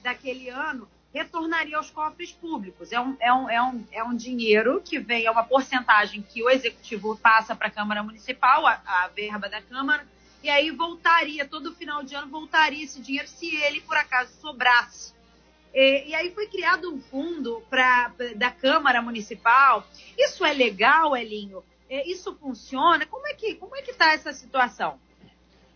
daquele 0.02 0.48
ano 0.48 0.88
retornaria 1.12 1.76
aos 1.76 1.90
cofres 1.90 2.32
públicos. 2.32 2.92
É 2.92 3.00
um, 3.00 3.16
é 3.20 3.32
um, 3.32 3.50
é 3.50 3.62
um, 3.62 3.84
é 3.92 4.04
um 4.04 4.14
dinheiro 4.14 4.80
que 4.84 4.98
vem, 4.98 5.24
é 5.24 5.30
uma 5.30 5.44
porcentagem 5.44 6.22
que 6.22 6.42
o 6.42 6.50
executivo 6.50 7.16
passa 7.16 7.54
para 7.54 7.68
a 7.68 7.70
Câmara 7.70 8.02
Municipal, 8.02 8.66
a, 8.66 8.80
a 8.84 9.08
verba 9.08 9.48
da 9.48 9.62
Câmara, 9.62 10.06
e 10.42 10.48
aí 10.50 10.70
voltaria, 10.70 11.46
todo 11.46 11.74
final 11.74 12.02
de 12.02 12.14
ano 12.14 12.28
voltaria 12.28 12.84
esse 12.84 13.00
dinheiro 13.00 13.26
se 13.26 13.54
ele, 13.56 13.80
por 13.80 13.96
acaso, 13.96 14.32
sobrasse 14.40 15.17
e, 15.74 16.08
e 16.08 16.14
aí 16.14 16.30
foi 16.30 16.46
criado 16.46 16.92
um 16.92 17.00
fundo 17.00 17.62
pra, 17.68 18.12
da 18.36 18.50
Câmara 18.50 19.02
Municipal. 19.02 19.86
Isso 20.16 20.44
é 20.44 20.52
legal, 20.52 21.16
Elinho? 21.16 21.62
É, 21.88 22.06
isso 22.08 22.34
funciona? 22.34 23.06
Como 23.06 23.26
é 23.26 23.34
que 23.34 23.54
como 23.54 23.74
é 23.76 23.82
que 23.82 23.90
está 23.90 24.12
essa 24.12 24.32
situação? 24.32 24.98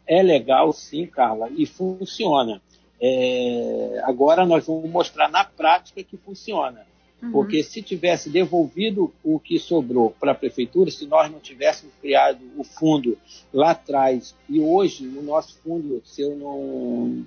É 0.07 0.23
legal, 0.23 0.73
sim, 0.73 1.07
Carla, 1.07 1.49
e 1.51 1.65
funciona. 1.65 2.61
É, 3.01 4.01
agora 4.05 4.45
nós 4.45 4.67
vamos 4.67 4.91
mostrar 4.91 5.29
na 5.29 5.45
prática 5.45 6.03
que 6.03 6.17
funciona. 6.17 6.87
Uhum. 7.23 7.31
Porque 7.31 7.63
se 7.63 7.81
tivesse 7.81 8.29
devolvido 8.29 9.13
o 9.23 9.39
que 9.39 9.59
sobrou 9.59 10.11
para 10.19 10.33
a 10.33 10.35
prefeitura, 10.35 10.91
se 10.91 11.07
nós 11.07 11.31
não 11.31 11.39
tivéssemos 11.39 11.95
criado 12.03 12.41
o 12.57 12.65
fundo 12.65 13.17
lá 13.53 13.71
atrás, 13.71 14.35
e 14.49 14.59
hoje 14.59 15.07
o 15.07 15.23
nosso 15.23 15.57
fundo, 15.59 16.03
se 16.05 16.23
eu 16.23 16.37
não 16.37 17.25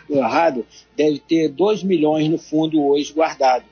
estou 0.00 0.16
errado, 0.16 0.64
deve 0.96 1.18
ter 1.18 1.48
2 1.48 1.82
milhões 1.82 2.28
no 2.28 2.38
fundo 2.38 2.80
hoje 2.80 3.12
guardado. 3.12 3.64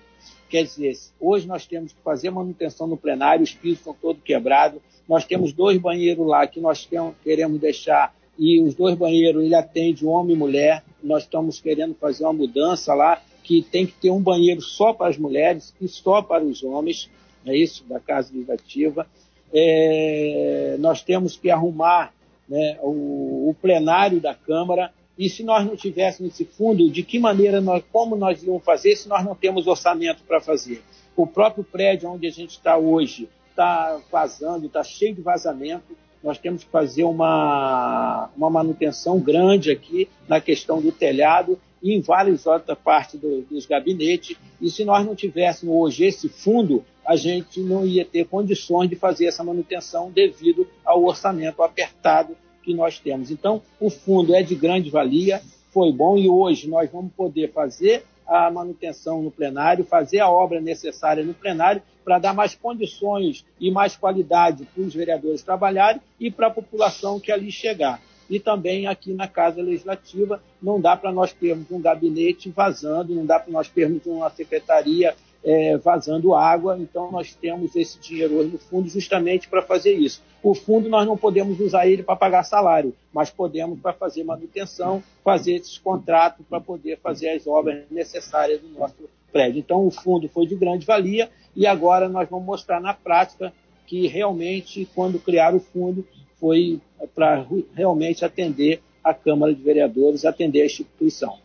Quer 0.48 0.64
dizer, 0.64 0.98
hoje 1.20 1.46
nós 1.46 1.64
temos 1.64 1.92
que 1.92 2.02
fazer 2.02 2.30
manutenção 2.30 2.88
no 2.88 2.96
plenário, 2.96 3.44
os 3.44 3.54
pisos 3.54 3.78
estão 3.78 3.94
todos 3.94 4.20
quebrados, 4.24 4.80
nós 5.08 5.24
temos 5.24 5.52
dois 5.52 5.78
banheiros 5.78 6.26
lá 6.26 6.44
que 6.48 6.60
nós 6.60 6.88
queremos 7.22 7.60
deixar 7.60 8.12
e 8.36 8.60
os 8.60 8.74
dois 8.74 8.96
banheiros 8.96 9.44
ele 9.44 9.54
atende 9.54 10.04
homem 10.04 10.34
e 10.34 10.38
mulher. 10.38 10.82
Nós 11.02 11.22
estamos 11.22 11.60
querendo 11.60 11.94
fazer 11.94 12.24
uma 12.24 12.32
mudança 12.32 12.94
lá 12.94 13.22
que 13.42 13.62
tem 13.62 13.86
que 13.86 13.92
ter 13.92 14.10
um 14.10 14.20
banheiro 14.20 14.60
só 14.60 14.92
para 14.92 15.08
as 15.08 15.18
mulheres 15.18 15.74
e 15.80 15.88
só 15.88 16.22
para 16.22 16.44
os 16.44 16.62
homens, 16.62 17.10
é 17.44 17.56
isso, 17.56 17.84
da 17.84 17.98
Casa 17.98 18.32
Legislativa. 18.32 19.06
É, 19.52 20.76
nós 20.78 21.02
temos 21.02 21.36
que 21.36 21.50
arrumar 21.50 22.12
né, 22.48 22.78
o, 22.82 23.50
o, 23.50 23.56
plenário 23.60 24.20
da 24.20 24.34
Câmara 24.34 24.92
e 25.18 25.28
se 25.28 25.42
nós 25.42 25.66
não 25.66 25.76
tivéssemos 25.76 26.32
esse 26.32 26.44
fundo, 26.44 26.88
de 26.90 27.02
que 27.02 27.18
maneira 27.18 27.60
nós, 27.60 27.82
como 27.92 28.16
nós 28.16 28.42
íamos 28.42 28.62
fazer 28.64 28.96
se 28.96 29.08
nós 29.08 29.24
não 29.24 29.34
temos 29.34 29.66
orçamento 29.66 30.22
para 30.22 30.40
fazer? 30.40 30.82
O 31.16 31.26
próprio 31.26 31.64
prédio 31.64 32.10
onde 32.10 32.26
a 32.26 32.30
gente 32.30 32.50
está 32.50 32.76
hoje 32.76 33.28
está 33.50 34.00
vazando, 34.10 34.66
está 34.66 34.82
cheio 34.82 35.14
de 35.14 35.20
vazamento. 35.20 35.96
Nós 36.22 36.38
temos 36.38 36.64
que 36.64 36.70
fazer 36.70 37.04
uma, 37.04 38.28
uma 38.36 38.50
manutenção 38.50 39.18
grande 39.18 39.70
aqui 39.70 40.08
na 40.28 40.40
questão 40.40 40.80
do 40.80 40.92
telhado 40.92 41.58
e 41.82 41.94
em 41.94 42.00
várias 42.00 42.46
outras 42.46 42.78
partes 42.78 43.18
do, 43.18 43.42
dos 43.42 43.66
gabinetes. 43.66 44.36
E 44.60 44.70
se 44.70 44.84
nós 44.84 45.04
não 45.04 45.14
tivéssemos 45.14 45.74
hoje 45.74 46.04
esse 46.04 46.28
fundo, 46.28 46.84
a 47.06 47.16
gente 47.16 47.60
não 47.60 47.86
ia 47.86 48.04
ter 48.04 48.26
condições 48.26 48.88
de 48.88 48.96
fazer 48.96 49.26
essa 49.26 49.42
manutenção 49.42 50.10
devido 50.10 50.68
ao 50.84 51.02
orçamento 51.04 51.62
apertado 51.62 52.36
que 52.62 52.74
nós 52.74 52.98
temos. 52.98 53.30
Então, 53.30 53.62
o 53.80 53.88
fundo 53.88 54.34
é 54.34 54.42
de 54.42 54.54
grande 54.54 54.90
valia, 54.90 55.40
foi 55.70 55.92
bom 55.92 56.18
e 56.18 56.28
hoje 56.28 56.68
nós 56.68 56.90
vamos 56.90 57.12
poder 57.12 57.50
fazer 57.52 58.04
a 58.26 58.50
manutenção 58.50 59.22
no 59.22 59.30
plenário, 59.30 59.84
fazer 59.84 60.20
a 60.20 60.30
obra 60.30 60.60
necessária 60.60 61.24
no 61.24 61.34
plenário 61.34 61.82
para 62.10 62.18
dar 62.18 62.34
mais 62.34 62.56
condições 62.56 63.44
e 63.60 63.70
mais 63.70 63.94
qualidade 63.94 64.64
para 64.64 64.82
os 64.82 64.92
vereadores 64.92 65.44
trabalharem 65.44 66.02
e 66.18 66.28
para 66.28 66.48
a 66.48 66.50
população 66.50 67.20
que 67.20 67.30
ali 67.30 67.52
chegar 67.52 68.02
e 68.28 68.40
também 68.40 68.88
aqui 68.88 69.12
na 69.12 69.28
Casa 69.28 69.62
Legislativa 69.62 70.42
não 70.60 70.80
dá 70.80 70.96
para 70.96 71.12
nós 71.12 71.32
termos 71.32 71.70
um 71.70 71.80
gabinete 71.80 72.50
vazando, 72.50 73.14
não 73.14 73.24
dá 73.24 73.38
para 73.38 73.52
nós 73.52 73.68
termos 73.68 74.04
uma 74.06 74.28
secretaria 74.28 75.14
é, 75.44 75.76
vazando 75.76 76.34
água, 76.34 76.76
então 76.80 77.12
nós 77.12 77.32
temos 77.32 77.76
esse 77.76 78.00
dinheiro 78.00 78.38
hoje 78.38 78.50
no 78.50 78.58
fundo 78.58 78.88
justamente 78.88 79.48
para 79.48 79.62
fazer 79.62 79.94
isso. 79.94 80.20
O 80.42 80.52
fundo 80.52 80.88
nós 80.88 81.06
não 81.06 81.16
podemos 81.16 81.60
usar 81.60 81.86
ele 81.86 82.02
para 82.02 82.16
pagar 82.16 82.42
salário, 82.42 82.92
mas 83.12 83.30
podemos 83.30 83.78
para 83.78 83.92
fazer 83.92 84.24
manutenção, 84.24 85.00
fazer 85.22 85.54
esses 85.54 85.78
contratos 85.78 86.44
para 86.48 86.60
poder 86.60 86.98
fazer 86.98 87.30
as 87.30 87.46
obras 87.46 87.84
necessárias 87.88 88.60
do 88.60 88.68
nosso 88.68 88.96
prédio. 89.30 89.60
Então 89.60 89.86
o 89.86 89.90
fundo 89.90 90.28
foi 90.28 90.46
de 90.46 90.54
grande 90.54 90.84
valia 90.84 91.30
e 91.54 91.66
agora 91.66 92.08
nós 92.08 92.28
vamos 92.28 92.46
mostrar 92.46 92.80
na 92.80 92.94
prática 92.94 93.52
que 93.86 94.06
realmente, 94.06 94.88
quando 94.94 95.18
criar 95.18 95.54
o 95.54 95.60
fundo, 95.60 96.06
foi 96.38 96.80
para 97.14 97.44
realmente 97.74 98.24
atender 98.24 98.80
a 99.02 99.12
Câmara 99.12 99.54
de 99.54 99.62
Vereadores, 99.62 100.24
atender 100.24 100.62
a 100.62 100.66
instituição. 100.66 101.38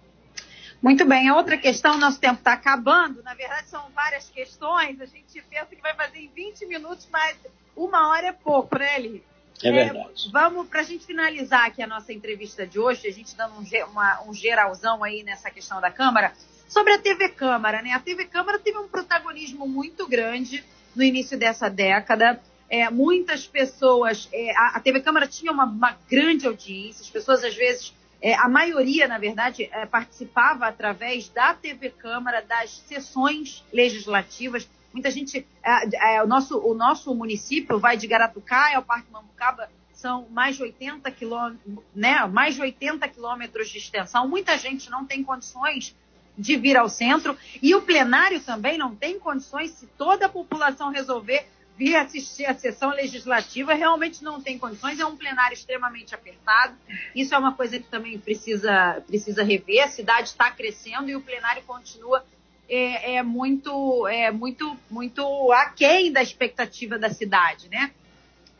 Muito 0.81 1.03
bem, 1.05 1.27
a 1.27 1.35
outra 1.35 1.57
questão, 1.57 1.97
nosso 1.97 2.19
tempo 2.19 2.35
está 2.35 2.53
acabando, 2.53 3.23
na 3.23 3.33
verdade 3.33 3.67
são 3.67 3.89
várias 3.95 4.29
questões, 4.29 5.01
a 5.01 5.05
gente 5.05 5.41
pensa 5.49 5.65
que 5.67 5.81
vai 5.81 5.95
fazer 5.95 6.19
em 6.19 6.29
20 6.29 6.67
minutos, 6.67 7.07
mas 7.11 7.35
uma 7.75 8.09
hora 8.09 8.27
é 8.27 8.31
pouco, 8.31 8.77
né, 8.77 8.99
Eli? 8.99 9.23
É 9.63 9.71
verdade. 9.71 10.27
É, 10.27 10.31
vamos, 10.31 10.67
para 10.67 10.81
a 10.81 10.83
gente 10.83 11.05
finalizar 11.05 11.65
aqui 11.65 11.81
a 11.81 11.87
nossa 11.87 12.13
entrevista 12.13 12.67
de 12.67 12.79
hoje, 12.79 13.07
a 13.07 13.11
gente 13.11 13.35
dando 13.35 13.55
um, 13.55 13.63
uma, 13.89 14.21
um 14.27 14.33
geralzão 14.33 15.03
aí 15.03 15.23
nessa 15.23 15.49
questão 15.49 15.81
da 15.81 15.89
Câmara, 15.89 16.33
sobre 16.67 16.93
a 16.93 16.99
TV 16.99 17.29
Câmara, 17.29 17.81
né? 17.81 17.91
A 17.91 17.99
TV 17.99 18.25
Câmara 18.25 18.59
teve 18.59 18.77
um 18.77 18.87
protagonismo 18.87 19.67
muito 19.67 20.07
grande 20.07 20.63
no 20.95 21.03
início 21.03 21.37
dessa 21.37 21.69
década. 21.69 22.39
É, 22.69 22.89
muitas 22.89 23.45
pessoas, 23.45 24.27
é, 24.33 24.51
a, 24.57 24.77
a, 24.77 24.79
TV 24.79 24.99
Câmara 25.01 25.27
tinha 25.27 25.51
uma, 25.51 25.65
uma, 25.65 25.97
grande 26.09 26.47
audiência, 26.47 27.03
as 27.03 27.09
pessoas 27.09 27.43
às 27.43 27.55
vezes, 27.55 27.93
é, 28.19 28.33
a 28.33 28.49
maioria, 28.49 29.07
na 29.07 29.19
verdade, 29.19 29.69
é, 29.71 29.85
participava 29.85 30.65
através 30.65 31.29
da 31.29 31.53
TV 31.53 31.91
Câmara 31.91 32.41
das 32.41 32.71
sessões 32.87 33.63
legislativas. 33.71 34.67
Muita 34.91 35.11
gente, 35.11 35.45
é, 35.63 36.15
é, 36.15 36.23
o, 36.23 36.27
nosso, 36.27 36.57
o 36.57 36.73
nosso 36.73 37.13
município 37.13 37.77
vai 37.77 37.97
de 37.97 38.07
Garatucaia 38.07 38.77
ao 38.77 38.83
Parque 38.83 39.11
Mambucaba, 39.11 39.69
são 39.93 40.27
mais 40.29 40.55
de 40.55 40.63
80 40.63 41.09
quilômetros, 41.11 41.83
né, 41.95 42.25
mais 42.25 42.55
de 42.55 42.61
80 42.61 43.07
quilômetros 43.09 43.69
de 43.69 43.77
extensão. 43.77 44.27
Muita 44.27 44.57
gente 44.57 44.89
não 44.89 45.05
tem 45.05 45.23
condições 45.23 45.95
de 46.37 46.57
vir 46.57 46.77
ao 46.77 46.89
centro 46.89 47.37
e 47.61 47.73
o 47.75 47.81
plenário 47.81 48.39
também 48.41 48.77
não 48.77 48.95
tem 48.95 49.19
condições, 49.19 49.71
se 49.71 49.87
toda 49.97 50.25
a 50.25 50.29
população 50.29 50.91
resolver 50.91 51.45
vir 51.77 51.95
assistir 51.95 52.45
a 52.45 52.53
sessão 52.53 52.89
legislativa, 52.91 53.73
realmente 53.73 54.23
não 54.23 54.41
tem 54.41 54.57
condições, 54.57 54.99
é 54.99 55.05
um 55.05 55.17
plenário 55.17 55.53
extremamente 55.53 56.15
apertado. 56.15 56.73
Isso 57.13 57.35
é 57.35 57.37
uma 57.37 57.53
coisa 57.53 57.77
que 57.77 57.87
também 57.87 58.17
precisa, 58.17 59.03
precisa 59.05 59.43
rever. 59.43 59.83
A 59.83 59.89
cidade 59.89 60.29
está 60.29 60.49
crescendo 60.51 61.09
e 61.09 61.15
o 61.15 61.21
plenário 61.21 61.63
continua 61.63 62.25
é, 62.69 63.15
é, 63.15 63.23
muito, 63.23 64.07
é 64.07 64.31
muito, 64.31 64.77
muito 64.89 65.51
aquém 65.51 66.11
da 66.11 66.23
expectativa 66.23 66.97
da 66.97 67.09
cidade, 67.09 67.69
né? 67.69 67.91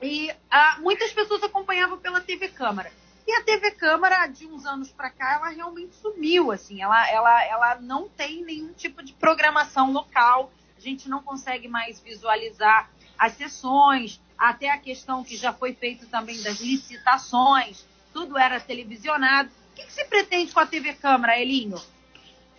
E 0.01 0.29
ah, 0.51 0.77
muitas 0.81 1.11
pessoas 1.11 1.41
acompanhavam 1.41 1.97
pela 1.97 2.19
TV 2.19 2.49
Câmara. 2.49 2.91
E 3.27 3.31
a 3.31 3.43
TV 3.43 3.71
Câmara, 3.71 4.27
de 4.27 4.45
uns 4.45 4.65
anos 4.65 4.91
para 4.91 5.09
cá, 5.09 5.35
ela 5.35 5.49
realmente 5.49 5.95
sumiu, 5.95 6.51
assim, 6.51 6.81
ela, 6.81 7.09
ela, 7.09 7.43
ela 7.45 7.81
não 7.81 8.07
tem 8.07 8.43
nenhum 8.43 8.71
tipo 8.73 9.03
de 9.03 9.13
programação 9.13 9.91
local, 9.91 10.51
a 10.77 10.79
gente 10.79 11.09
não 11.09 11.23
consegue 11.23 11.67
mais 11.67 11.99
visualizar 11.99 12.91
as 13.17 13.33
sessões, 13.33 14.21
até 14.37 14.69
a 14.69 14.77
questão 14.77 15.23
que 15.23 15.35
já 15.35 15.51
foi 15.51 15.73
feita 15.73 16.05
também 16.05 16.39
das 16.43 16.59
licitações, 16.59 17.85
tudo 18.13 18.37
era 18.37 18.59
televisionado. 18.59 19.49
O 19.71 19.75
que, 19.75 19.85
que 19.85 19.93
se 19.93 20.05
pretende 20.05 20.53
com 20.53 20.59
a 20.59 20.65
TV 20.65 20.93
Câmara, 20.93 21.39
Elinho? 21.39 21.81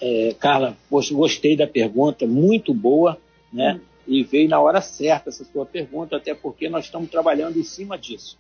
É, 0.00 0.34
Carla, 0.38 0.76
gostei 0.90 1.56
da 1.56 1.66
pergunta, 1.66 2.26
muito 2.26 2.74
boa, 2.74 3.18
né? 3.52 3.74
Hum. 3.74 3.80
E 4.06 4.22
veio 4.22 4.48
na 4.48 4.60
hora 4.60 4.80
certa 4.80 5.30
essa 5.30 5.44
sua 5.44 5.66
pergunta, 5.66 6.16
até 6.16 6.34
porque 6.34 6.68
nós 6.68 6.84
estamos 6.84 7.10
trabalhando 7.10 7.58
em 7.58 7.64
cima 7.64 7.98
disso. 7.98 8.38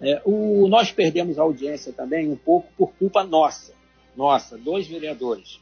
É, 0.00 0.22
o, 0.24 0.68
nós 0.68 0.92
perdemos 0.92 1.38
a 1.38 1.42
audiência 1.42 1.92
também 1.92 2.30
um 2.30 2.36
pouco 2.36 2.68
por 2.76 2.92
culpa 2.94 3.24
nossa, 3.24 3.72
nossa, 4.16 4.56
dois 4.56 4.86
vereadores. 4.86 5.60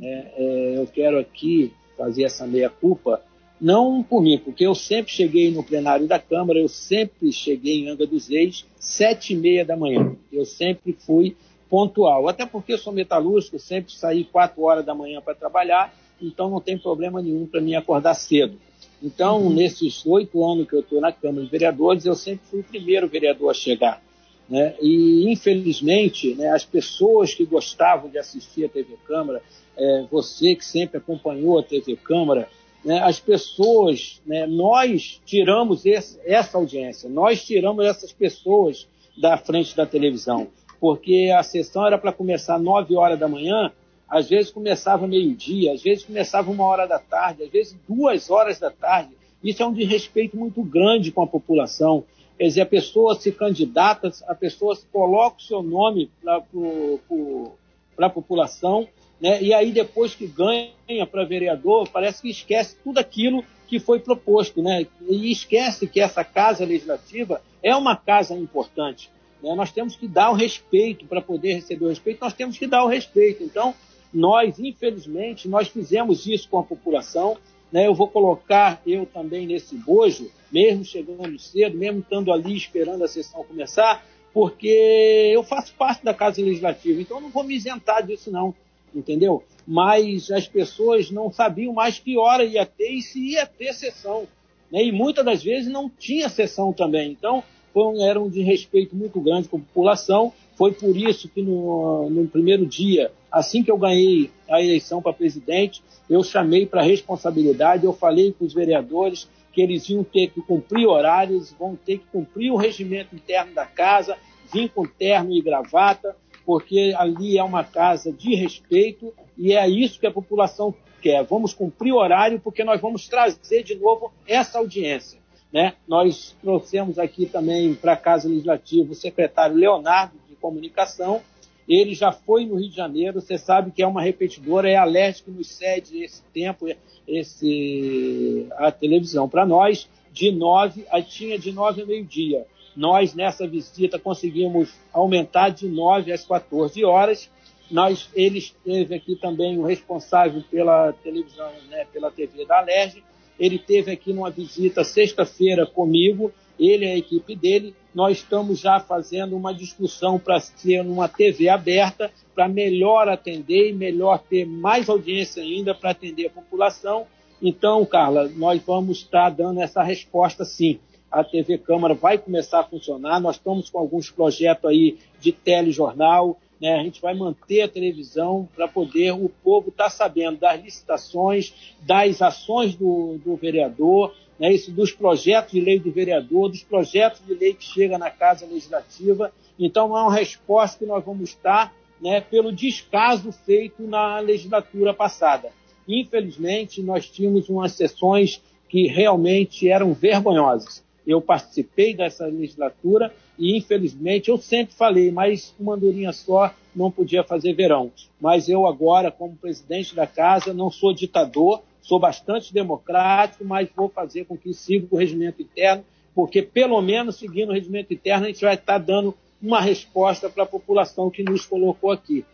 É, 0.00 0.32
é, 0.36 0.78
eu 0.78 0.86
quero 0.86 1.18
aqui 1.18 1.72
fazer 1.96 2.24
essa 2.24 2.46
meia-culpa 2.46 3.22
não 3.60 4.02
por 4.02 4.22
mim, 4.22 4.38
porque 4.38 4.66
eu 4.66 4.74
sempre 4.74 5.10
cheguei 5.10 5.50
no 5.50 5.62
plenário 5.62 6.06
da 6.06 6.18
Câmara, 6.18 6.58
eu 6.58 6.68
sempre 6.68 7.32
cheguei 7.32 7.80
em 7.80 7.88
Anga 7.88 8.06
dos 8.06 8.28
Reis, 8.28 8.66
sete 8.78 9.32
e 9.32 9.36
meia 9.36 9.64
da 9.64 9.76
manhã. 9.76 10.14
Eu 10.30 10.44
sempre 10.44 10.92
fui 10.92 11.36
pontual, 11.68 12.28
até 12.28 12.44
porque 12.44 12.74
eu 12.74 12.78
sou 12.78 12.92
metalúrgico, 12.92 13.58
sempre 13.58 13.92
saí 13.92 14.24
quatro 14.24 14.62
horas 14.62 14.84
da 14.84 14.94
manhã 14.94 15.20
para 15.20 15.34
trabalhar, 15.34 15.94
então 16.20 16.50
não 16.50 16.60
tem 16.60 16.78
problema 16.78 17.22
nenhum 17.22 17.46
para 17.46 17.60
mim 17.60 17.74
acordar 17.74 18.14
cedo. 18.14 18.58
Então, 19.02 19.42
uhum. 19.42 19.52
nesses 19.52 20.04
oito 20.06 20.44
anos 20.44 20.68
que 20.68 20.74
eu 20.74 20.80
estou 20.80 21.00
na 21.00 21.12
Câmara 21.12 21.44
de 21.44 21.50
Vereadores, 21.50 22.06
eu 22.06 22.14
sempre 22.14 22.46
fui 22.50 22.60
o 22.60 22.64
primeiro 22.64 23.08
vereador 23.08 23.50
a 23.50 23.54
chegar. 23.54 24.02
Né? 24.48 24.74
E, 24.80 25.30
infelizmente, 25.30 26.34
né, 26.34 26.50
as 26.50 26.64
pessoas 26.64 27.34
que 27.34 27.44
gostavam 27.44 28.08
de 28.08 28.18
assistir 28.18 28.64
a 28.64 28.68
TV 28.68 28.96
Câmara, 29.06 29.42
é, 29.76 30.04
você 30.10 30.54
que 30.54 30.64
sempre 30.64 30.98
acompanhou 30.98 31.58
a 31.58 31.62
TV 31.62 31.96
Câmara, 31.96 32.48
né, 32.84 33.00
as 33.00 33.18
pessoas, 33.18 34.20
né, 34.24 34.46
nós 34.46 35.20
tiramos 35.26 35.84
esse, 35.84 36.18
essa 36.24 36.56
audiência, 36.56 37.10
nós 37.10 37.44
tiramos 37.44 37.84
essas 37.84 38.12
pessoas 38.12 38.86
da 39.16 39.36
frente 39.36 39.76
da 39.76 39.84
televisão, 39.84 40.48
porque 40.80 41.32
a 41.36 41.42
sessão 41.42 41.86
era 41.86 41.98
para 41.98 42.12
começar 42.12 42.58
9 42.58 42.94
horas 42.94 43.18
da 43.18 43.26
manhã, 43.26 43.72
às 44.08 44.28
vezes 44.28 44.50
começava 44.50 45.06
meio-dia, 45.06 45.72
às 45.72 45.82
vezes 45.82 46.04
começava 46.04 46.50
uma 46.50 46.64
hora 46.64 46.86
da 46.86 46.98
tarde, 46.98 47.44
às 47.44 47.50
vezes 47.50 47.76
duas 47.88 48.30
horas 48.30 48.58
da 48.58 48.70
tarde. 48.70 49.10
Isso 49.42 49.62
é 49.62 49.66
um 49.66 49.72
desrespeito 49.72 50.36
muito 50.36 50.62
grande 50.62 51.12
com 51.12 51.22
a 51.22 51.26
população. 51.26 52.04
Quer 52.38 52.44
dizer, 52.44 52.60
a 52.62 52.66
pessoa 52.66 53.14
se 53.14 53.32
candidata, 53.32 54.10
a 54.26 54.34
pessoa 54.34 54.76
coloca 54.92 55.38
o 55.38 55.42
seu 55.42 55.62
nome 55.62 56.10
para 56.22 58.06
a 58.06 58.10
população 58.10 58.88
né? 59.20 59.42
E 59.42 59.52
aí 59.52 59.72
depois 59.72 60.14
que 60.14 60.26
ganha 60.26 61.06
para 61.10 61.24
vereador, 61.24 61.88
parece 61.88 62.22
que 62.22 62.30
esquece 62.30 62.76
tudo 62.82 62.98
aquilo 62.98 63.44
que 63.66 63.80
foi 63.80 63.98
proposto, 63.98 64.62
né? 64.62 64.86
E 65.08 65.32
esquece 65.32 65.86
que 65.86 66.00
essa 66.00 66.22
casa 66.22 66.64
legislativa 66.64 67.42
é 67.62 67.74
uma 67.74 67.96
casa 67.96 68.34
importante. 68.34 69.10
Né? 69.42 69.54
Nós 69.54 69.72
temos 69.72 69.96
que 69.96 70.06
dar 70.06 70.30
o 70.30 70.34
respeito 70.34 71.06
para 71.06 71.20
poder 71.20 71.54
receber 71.54 71.86
o 71.86 71.88
respeito. 71.88 72.20
Nós 72.20 72.34
temos 72.34 72.58
que 72.58 72.66
dar 72.66 72.84
o 72.84 72.88
respeito. 72.88 73.42
Então, 73.42 73.74
nós, 74.16 74.58
infelizmente, 74.58 75.46
nós 75.46 75.68
fizemos 75.68 76.26
isso 76.26 76.48
com 76.48 76.58
a 76.58 76.62
população. 76.62 77.36
Né? 77.70 77.86
Eu 77.86 77.94
vou 77.94 78.08
colocar 78.08 78.80
eu 78.86 79.04
também 79.04 79.46
nesse 79.46 79.76
bojo, 79.76 80.30
mesmo 80.50 80.84
chegando 80.84 81.38
cedo, 81.38 81.76
mesmo 81.76 82.00
estando 82.00 82.32
ali 82.32 82.56
esperando 82.56 83.04
a 83.04 83.08
sessão 83.08 83.44
começar, 83.44 84.06
porque 84.32 85.30
eu 85.34 85.42
faço 85.42 85.74
parte 85.74 86.02
da 86.02 86.14
Casa 86.14 86.40
Legislativa, 86.40 87.00
então 87.00 87.18
eu 87.18 87.22
não 87.22 87.30
vou 87.30 87.44
me 87.44 87.54
isentar 87.54 88.06
disso, 88.06 88.30
não 88.30 88.54
entendeu? 88.94 89.44
Mas 89.66 90.30
as 90.30 90.48
pessoas 90.48 91.10
não 91.10 91.30
sabiam 91.30 91.72
mais 91.72 91.98
que 91.98 92.16
hora 92.16 92.44
ia 92.44 92.64
ter 92.64 92.92
e 92.92 93.02
se 93.02 93.32
ia 93.32 93.46
ter 93.46 93.74
sessão. 93.74 94.26
Né? 94.70 94.84
E 94.84 94.92
muitas 94.92 95.24
das 95.24 95.42
vezes 95.42 95.70
não 95.70 95.90
tinha 95.90 96.28
sessão 96.28 96.72
também. 96.72 97.10
Então, 97.12 97.44
foi 97.74 97.84
um, 97.84 98.02
era 98.02 98.20
um 98.20 98.28
desrespeito 98.28 98.96
muito 98.96 99.20
grande 99.20 99.48
com 99.48 99.58
a 99.58 99.60
população. 99.60 100.32
Foi 100.56 100.72
por 100.72 100.96
isso 100.96 101.28
que 101.28 101.42
no, 101.42 102.08
no 102.08 102.26
primeiro 102.26 102.66
dia, 102.66 103.12
assim 103.30 103.62
que 103.62 103.70
eu 103.70 103.76
ganhei 103.76 104.30
a 104.48 104.60
eleição 104.60 105.02
para 105.02 105.12
presidente, 105.12 105.82
eu 106.08 106.24
chamei 106.24 106.64
para 106.66 106.82
responsabilidade, 106.82 107.84
eu 107.84 107.92
falei 107.92 108.32
com 108.32 108.44
os 108.44 108.54
vereadores 108.54 109.28
que 109.52 109.60
eles 109.60 109.88
iam 109.88 110.02
ter 110.02 110.28
que 110.28 110.40
cumprir 110.40 110.86
horários, 110.86 111.54
vão 111.58 111.76
ter 111.76 111.98
que 111.98 112.06
cumprir 112.06 112.50
o 112.50 112.56
regimento 112.56 113.14
interno 113.14 113.54
da 113.54 113.66
casa, 113.66 114.16
vir 114.52 114.70
com 114.70 114.86
terno 114.86 115.32
e 115.32 115.42
gravata, 115.42 116.16
porque 116.44 116.94
ali 116.96 117.36
é 117.36 117.42
uma 117.42 117.64
casa 117.64 118.12
de 118.12 118.34
respeito 118.34 119.12
e 119.36 119.52
é 119.52 119.68
isso 119.68 120.00
que 120.00 120.06
a 120.06 120.12
população 120.12 120.74
quer. 121.02 121.22
Vamos 121.24 121.52
cumprir 121.52 121.92
o 121.92 121.96
horário 121.96 122.40
porque 122.40 122.64
nós 122.64 122.80
vamos 122.80 123.08
trazer 123.08 123.62
de 123.62 123.74
novo 123.74 124.12
essa 124.26 124.58
audiência. 124.58 125.20
Né? 125.52 125.74
Nós 125.86 126.36
trouxemos 126.40 126.98
aqui 126.98 127.26
também 127.26 127.74
para 127.74 127.92
a 127.92 127.96
Casa 127.96 128.28
Legislativa 128.28 128.92
o 128.92 128.94
secretário 128.94 129.56
Leonardo 129.56 130.25
de 130.36 130.40
Comunicação. 130.40 131.22
Ele 131.68 131.94
já 131.94 132.12
foi 132.12 132.46
no 132.46 132.54
Rio 132.54 132.70
de 132.70 132.76
Janeiro, 132.76 133.20
você 133.20 133.36
sabe 133.36 133.72
que 133.72 133.82
é 133.82 133.86
uma 133.86 134.00
repetidora, 134.00 134.70
é 134.70 134.76
a 134.76 134.84
LERJ 134.84 135.24
que 135.24 135.30
nos 135.32 135.48
cede 135.48 136.04
esse 136.04 136.22
tempo, 136.32 136.66
esse, 137.08 138.46
a 138.52 138.70
televisão 138.70 139.28
para 139.28 139.44
nós, 139.44 139.88
de 140.12 140.30
nove, 140.30 140.86
tinha 141.08 141.36
de 141.36 141.50
nove 141.50 141.82
a 141.82 141.86
meio-dia. 141.86 142.46
Nós, 142.76 143.14
nessa 143.14 143.46
visita, 143.48 143.98
conseguimos 143.98 144.72
aumentar 144.92 145.48
de 145.48 145.66
9 145.66 146.12
às 146.12 146.24
14 146.24 146.84
horas. 146.84 147.30
Nós, 147.70 148.08
ele 148.14 148.38
esteve 148.38 148.94
aqui 148.94 149.16
também 149.16 149.58
o 149.58 149.64
responsável 149.64 150.42
pela 150.50 150.92
televisão, 150.92 151.50
né, 151.68 151.86
pela 151.90 152.10
TV 152.10 152.44
da 152.44 152.58
Alerj. 152.58 153.02
Ele 153.40 153.58
teve 153.58 153.90
aqui 153.90 154.12
numa 154.12 154.30
visita 154.30 154.84
sexta-feira 154.84 155.66
comigo, 155.66 156.32
ele 156.58 156.84
e 156.84 156.90
a 156.90 156.96
equipe 156.96 157.34
dele. 157.34 157.74
Nós 157.94 158.18
estamos 158.18 158.60
já 158.60 158.78
fazendo 158.80 159.36
uma 159.36 159.54
discussão 159.54 160.18
para 160.18 160.40
ser 160.40 160.80
uma 160.80 161.08
TV 161.08 161.48
aberta, 161.48 162.10
para 162.34 162.48
melhor 162.48 163.08
atender 163.08 163.70
e 163.70 163.72
melhor 163.72 164.18
ter 164.18 164.44
mais 164.44 164.88
audiência 164.88 165.42
ainda 165.42 165.74
para 165.74 165.90
atender 165.90 166.26
a 166.26 166.30
população. 166.30 167.06
Então, 167.40 167.84
Carla, 167.84 168.28
nós 168.34 168.60
vamos 168.62 168.98
estar 168.98 169.30
dando 169.30 169.60
essa 169.60 169.82
resposta 169.82 170.44
sim. 170.44 170.78
A 171.10 171.22
TV 171.22 171.58
Câmara 171.58 171.94
vai 171.94 172.18
começar 172.18 172.60
a 172.60 172.64
funcionar. 172.64 173.20
Nós 173.20 173.36
estamos 173.36 173.70
com 173.70 173.78
alguns 173.78 174.10
projetos 174.10 174.68
aí 174.68 174.98
de 175.20 175.32
telejornal. 175.32 176.38
Né? 176.60 176.74
A 176.74 176.82
gente 176.82 177.00
vai 177.00 177.14
manter 177.14 177.62
a 177.62 177.68
televisão 177.68 178.48
para 178.54 178.66
poder 178.66 179.12
o 179.12 179.28
povo 179.42 179.68
estar 179.68 179.84
tá 179.84 179.90
sabendo 179.90 180.38
das 180.38 180.62
licitações, 180.62 181.54
das 181.82 182.20
ações 182.22 182.74
do, 182.74 183.18
do 183.24 183.36
vereador, 183.36 184.14
né? 184.38 184.52
Isso, 184.52 184.70
dos 184.70 184.92
projetos 184.92 185.52
de 185.52 185.60
lei 185.60 185.78
do 185.78 185.90
vereador, 185.90 186.48
dos 186.48 186.62
projetos 186.62 187.22
de 187.26 187.34
lei 187.34 187.54
que 187.54 187.64
chega 187.64 187.98
na 187.98 188.10
Casa 188.10 188.46
Legislativa. 188.46 189.32
Então, 189.58 189.96
é 189.96 190.02
uma 190.02 190.14
resposta 190.14 190.78
que 190.78 190.86
nós 190.86 191.04
vamos 191.04 191.30
estar 191.30 191.74
né, 192.00 192.20
pelo 192.20 192.52
descaso 192.52 193.32
feito 193.32 193.82
na 193.82 194.18
legislatura 194.18 194.92
passada. 194.92 195.50
Infelizmente, 195.88 196.82
nós 196.82 197.08
tínhamos 197.08 197.48
umas 197.48 197.72
sessões 197.72 198.42
que 198.68 198.86
realmente 198.86 199.68
eram 199.68 199.94
vergonhosas. 199.94 200.84
Eu 201.06 201.20
participei 201.20 201.94
dessa 201.94 202.26
legislatura 202.26 203.14
e, 203.38 203.56
infelizmente, 203.56 204.28
eu 204.28 204.36
sempre 204.36 204.74
falei, 204.74 205.10
mas 205.12 205.54
uma 205.58 205.74
andorinha 205.74 206.12
só 206.12 206.52
não 206.74 206.90
podia 206.90 207.22
fazer 207.22 207.54
verão. 207.54 207.92
Mas 208.20 208.48
eu 208.48 208.66
agora, 208.66 209.10
como 209.10 209.36
presidente 209.36 209.94
da 209.94 210.06
casa, 210.06 210.52
não 210.52 210.70
sou 210.70 210.92
ditador, 210.92 211.62
sou 211.86 212.00
bastante 212.00 212.52
democrático, 212.52 213.44
mas 213.44 213.68
vou 213.74 213.88
fazer 213.88 214.24
com 214.24 214.36
que 214.36 214.52
siga 214.52 214.88
o 214.90 214.98
regimento 214.98 215.40
interno, 215.40 215.84
porque 216.14 216.42
pelo 216.42 216.82
menos 216.82 217.16
seguindo 217.16 217.50
o 217.50 217.52
regimento 217.52 217.94
interno 217.94 218.24
a 218.24 218.28
gente 218.28 218.44
vai 218.44 218.54
estar 218.54 218.78
dando 218.78 219.14
uma 219.40 219.60
resposta 219.60 220.28
para 220.28 220.42
a 220.42 220.46
população 220.46 221.08
que 221.08 221.22
nos 221.22 221.46
colocou 221.46 221.92
aqui. 221.92 222.24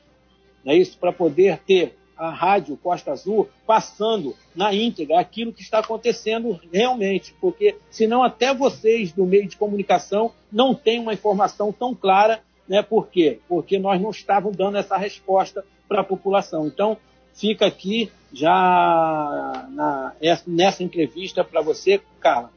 É 0.65 0.75
isso 0.75 0.97
para 0.97 1.13
poder 1.13 1.59
ter 1.67 1.95
a 2.17 2.31
rádio 2.31 2.79
Costa 2.79 3.13
Azul 3.13 3.49
passando 3.67 4.35
na 4.55 4.73
íntegra 4.73 5.21
aquilo 5.21 5.53
que 5.53 5.61
está 5.61 5.81
acontecendo 5.81 6.59
realmente, 6.73 7.35
porque 7.39 7.77
senão 7.91 8.23
até 8.23 8.55
vocês 8.55 9.13
do 9.13 9.27
meio 9.27 9.47
de 9.47 9.57
comunicação 9.57 10.33
não 10.51 10.75
têm 10.75 10.99
uma 10.99 11.13
informação 11.13 11.73
tão 11.73 11.95
clara, 11.95 12.41
né? 12.67 12.81
Por 12.81 13.09
quê? 13.09 13.41
Porque 13.49 13.79
nós 13.79 14.01
não 14.01 14.11
estávamos 14.11 14.57
dando 14.57 14.79
essa 14.79 14.97
resposta 14.97 15.63
para 15.89 16.01
a 16.01 16.05
população. 16.05 16.67
Então, 16.67 16.97
fica 17.35 17.67
aqui 17.67 18.11
já 18.33 19.67
na, 19.71 20.13
nessa 20.47 20.83
entrevista 20.83 21.45
para 21.45 21.61
você, 21.61 22.01
Carla, 22.21 22.51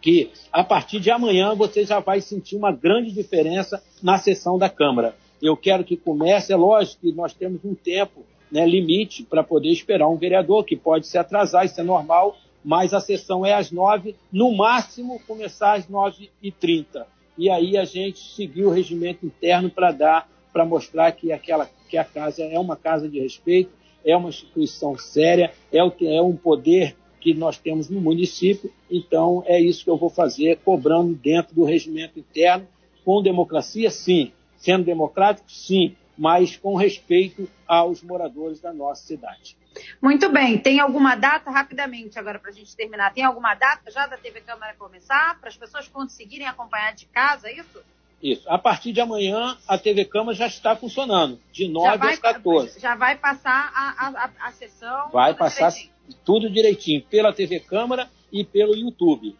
que 0.00 0.30
a 0.52 0.62
partir 0.62 1.00
de 1.00 1.10
amanhã 1.10 1.54
você 1.54 1.84
já 1.84 2.00
vai 2.00 2.20
sentir 2.20 2.56
uma 2.56 2.72
grande 2.72 3.10
diferença 3.12 3.82
na 4.02 4.18
sessão 4.18 4.58
da 4.58 4.68
Câmara. 4.68 5.14
Eu 5.40 5.56
quero 5.56 5.84
que 5.84 5.96
comece, 5.96 6.52
é 6.52 6.56
lógico 6.56 7.02
que 7.02 7.12
nós 7.12 7.32
temos 7.32 7.64
um 7.64 7.74
tempo 7.74 8.24
né, 8.50 8.66
limite 8.66 9.22
para 9.22 9.42
poder 9.42 9.70
esperar 9.70 10.08
um 10.08 10.16
vereador, 10.16 10.64
que 10.64 10.76
pode 10.76 11.06
se 11.06 11.18
atrasar, 11.18 11.64
isso 11.64 11.80
é 11.80 11.84
normal, 11.84 12.36
mas 12.64 12.92
a 12.92 13.00
sessão 13.00 13.46
é 13.46 13.54
às 13.54 13.70
nove, 13.70 14.16
no 14.32 14.54
máximo 14.54 15.20
começar 15.26 15.74
às 15.74 15.88
nove 15.88 16.30
e 16.42 16.50
trinta. 16.50 17.06
E 17.36 17.48
aí 17.48 17.76
a 17.76 17.84
gente 17.84 18.18
seguiu 18.34 18.68
o 18.68 18.72
regimento 18.72 19.24
interno 19.24 19.70
para 19.70 19.92
dar, 19.92 20.28
para 20.52 20.64
mostrar 20.64 21.12
que, 21.12 21.30
aquela, 21.30 21.70
que 21.88 21.96
a 21.96 22.04
casa 22.04 22.42
é 22.42 22.58
uma 22.58 22.76
casa 22.76 23.08
de 23.08 23.20
respeito, 23.20 23.70
é 24.04 24.16
uma 24.16 24.28
instituição 24.28 24.96
séria, 24.96 25.52
é, 25.72 25.82
o, 25.82 25.92
é 26.02 26.22
um 26.22 26.36
poder 26.36 26.96
que 27.20 27.34
nós 27.34 27.58
temos 27.58 27.88
no 27.88 28.00
município, 28.00 28.72
então 28.90 29.42
é 29.46 29.60
isso 29.60 29.84
que 29.84 29.90
eu 29.90 29.96
vou 29.96 30.08
fazer, 30.08 30.58
cobrando 30.64 31.14
dentro 31.14 31.54
do 31.54 31.64
regimento 31.64 32.18
interno, 32.18 32.66
com 33.04 33.22
democracia, 33.22 33.90
sim, 33.90 34.32
sendo 34.56 34.84
democrático, 34.84 35.50
sim, 35.50 35.96
mas 36.16 36.56
com 36.56 36.74
respeito 36.74 37.48
aos 37.66 38.02
moradores 38.02 38.60
da 38.60 38.72
nossa 38.72 39.06
cidade. 39.06 39.56
Muito 40.02 40.28
bem. 40.30 40.58
Tem 40.58 40.80
alguma 40.80 41.14
data, 41.14 41.50
rapidamente, 41.50 42.18
agora 42.18 42.38
para 42.38 42.50
a 42.50 42.52
gente 42.52 42.74
terminar, 42.74 43.12
tem 43.12 43.24
alguma 43.24 43.54
data 43.54 43.90
já 43.90 44.06
da 44.06 44.16
TV 44.16 44.40
Câmara 44.40 44.74
começar, 44.76 45.38
para 45.38 45.48
as 45.48 45.56
pessoas 45.56 45.86
conseguirem 45.88 46.46
acompanhar 46.46 46.92
de 46.94 47.06
casa, 47.06 47.48
é 47.48 47.56
isso? 47.56 47.82
Isso. 48.22 48.42
A 48.48 48.58
partir 48.58 48.92
de 48.92 49.00
amanhã, 49.00 49.56
a 49.66 49.78
TV 49.78 50.04
Câmara 50.04 50.36
já 50.36 50.46
está 50.46 50.74
funcionando, 50.74 51.38
de 51.52 51.68
9 51.68 51.98
vai, 51.98 52.14
às 52.14 52.18
14. 52.18 52.80
Já 52.80 52.94
vai 52.96 53.16
passar 53.16 53.70
a, 53.72 54.08
a, 54.08 54.48
a 54.48 54.52
sessão? 54.52 55.10
Vai 55.12 55.34
passar 55.34 55.70
direitinho. 55.70 55.94
tudo 56.24 56.50
direitinho, 56.50 57.02
pela 57.02 57.32
TV 57.32 57.60
Câmara 57.60 58.08
e 58.32 58.44
pelo 58.44 58.74
YouTube. 58.74 59.36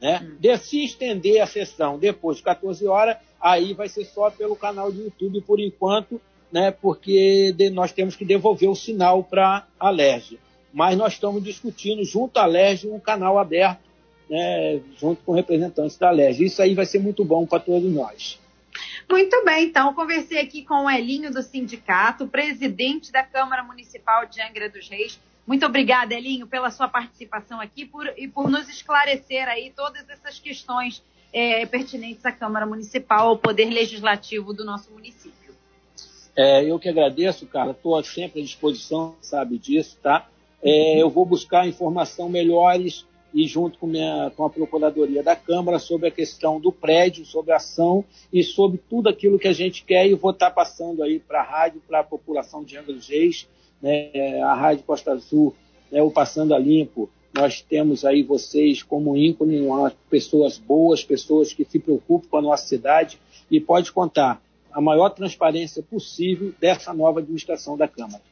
Né? 0.00 0.20
Hum. 0.22 0.36
De 0.40 0.56
se 0.56 0.82
estender 0.82 1.42
a 1.42 1.46
sessão 1.46 1.98
depois 1.98 2.38
de 2.38 2.42
14 2.42 2.86
horas, 2.86 3.18
aí 3.40 3.74
vai 3.74 3.88
ser 3.88 4.04
só 4.06 4.30
pelo 4.30 4.56
canal 4.56 4.90
do 4.90 5.02
YouTube 5.02 5.42
por 5.42 5.60
enquanto, 5.60 6.20
né? 6.50 6.70
porque 6.70 7.52
de, 7.52 7.68
nós 7.68 7.92
temos 7.92 8.16
que 8.16 8.24
devolver 8.24 8.68
o 8.68 8.74
sinal 8.74 9.22
para 9.22 9.66
a 9.78 9.90
LERJ. 9.90 10.38
Mas 10.72 10.96
nós 10.96 11.12
estamos 11.12 11.44
discutindo 11.44 12.02
junto 12.02 12.38
à 12.38 12.46
LERJ 12.46 12.88
um 12.88 12.98
canal 12.98 13.38
aberto 13.38 13.91
né, 14.28 14.80
junto 14.98 15.22
com 15.24 15.32
representantes 15.32 15.96
da 15.96 16.10
LERJ. 16.10 16.44
Isso 16.44 16.62
aí 16.62 16.74
vai 16.74 16.86
ser 16.86 16.98
muito 16.98 17.24
bom 17.24 17.46
para 17.46 17.60
todos 17.60 17.90
nós. 17.92 18.40
Muito 19.10 19.44
bem, 19.44 19.66
então 19.66 19.92
conversei 19.94 20.40
aqui 20.40 20.62
com 20.62 20.86
o 20.86 20.90
Elinho 20.90 21.30
do 21.30 21.42
sindicato, 21.42 22.26
presidente 22.26 23.12
da 23.12 23.22
Câmara 23.22 23.62
Municipal 23.62 24.24
de 24.26 24.40
Angra 24.40 24.70
dos 24.70 24.88
Reis. 24.88 25.20
Muito 25.46 25.66
obrigada, 25.66 26.14
Elinho, 26.14 26.46
pela 26.46 26.70
sua 26.70 26.88
participação 26.88 27.60
aqui 27.60 27.84
por, 27.84 28.06
e 28.16 28.28
por 28.28 28.48
nos 28.48 28.68
esclarecer 28.68 29.48
aí 29.48 29.72
todas 29.74 30.08
essas 30.08 30.38
questões 30.38 31.02
é, 31.32 31.66
pertinentes 31.66 32.24
à 32.24 32.32
Câmara 32.32 32.64
Municipal, 32.64 33.28
ao 33.28 33.38
Poder 33.38 33.68
Legislativo 33.70 34.52
do 34.52 34.64
nosso 34.64 34.90
município. 34.92 35.54
É, 36.36 36.64
eu 36.64 36.78
que 36.78 36.88
agradeço, 36.88 37.46
cara. 37.46 37.72
Estou 37.72 38.02
sempre 38.04 38.40
à 38.40 38.44
disposição, 38.44 39.16
sabe 39.20 39.58
disso, 39.58 39.98
tá? 40.02 40.26
É, 40.62 41.02
eu 41.02 41.10
vou 41.10 41.26
buscar 41.26 41.66
informação 41.66 42.28
melhores 42.28 43.04
e 43.34 43.46
junto 43.46 43.78
com, 43.78 43.86
minha, 43.86 44.30
com 44.36 44.44
a 44.44 44.50
Procuradoria 44.50 45.22
da 45.22 45.34
Câmara 45.34 45.78
sobre 45.78 46.08
a 46.08 46.10
questão 46.10 46.60
do 46.60 46.70
prédio, 46.70 47.24
sobre 47.24 47.52
a 47.52 47.56
ação 47.56 48.04
e 48.32 48.42
sobre 48.42 48.78
tudo 48.88 49.08
aquilo 49.08 49.38
que 49.38 49.48
a 49.48 49.52
gente 49.52 49.84
quer 49.84 50.06
e 50.06 50.14
vou 50.14 50.32
estar 50.32 50.50
passando 50.50 51.02
aí 51.02 51.18
para 51.18 51.40
a 51.40 51.44
rádio, 51.44 51.82
para 51.86 52.00
a 52.00 52.04
população 52.04 52.62
de 52.62 52.76
Angra 52.76 52.92
dos 52.92 53.08
Reis, 53.08 53.48
né, 53.80 54.40
a 54.42 54.54
Rádio 54.54 54.84
Costa 54.84 55.12
Azul, 55.12 55.54
né, 55.90 56.02
o 56.02 56.10
Passando 56.10 56.54
a 56.54 56.58
Limpo, 56.58 57.10
nós 57.34 57.62
temos 57.62 58.04
aí 58.04 58.22
vocês 58.22 58.82
como 58.82 59.16
ícone, 59.16 59.66
pessoas 60.10 60.58
boas, 60.58 61.02
pessoas 61.02 61.52
que 61.52 61.64
se 61.64 61.78
preocupam 61.78 62.28
com 62.28 62.36
a 62.36 62.42
nossa 62.42 62.66
cidade. 62.66 63.18
E 63.50 63.58
pode 63.58 63.90
contar 63.90 64.42
a 64.70 64.80
maior 64.80 65.08
transparência 65.10 65.82
possível 65.82 66.52
dessa 66.60 66.92
nova 66.92 67.20
administração 67.20 67.76
da 67.76 67.88
Câmara. 67.88 68.22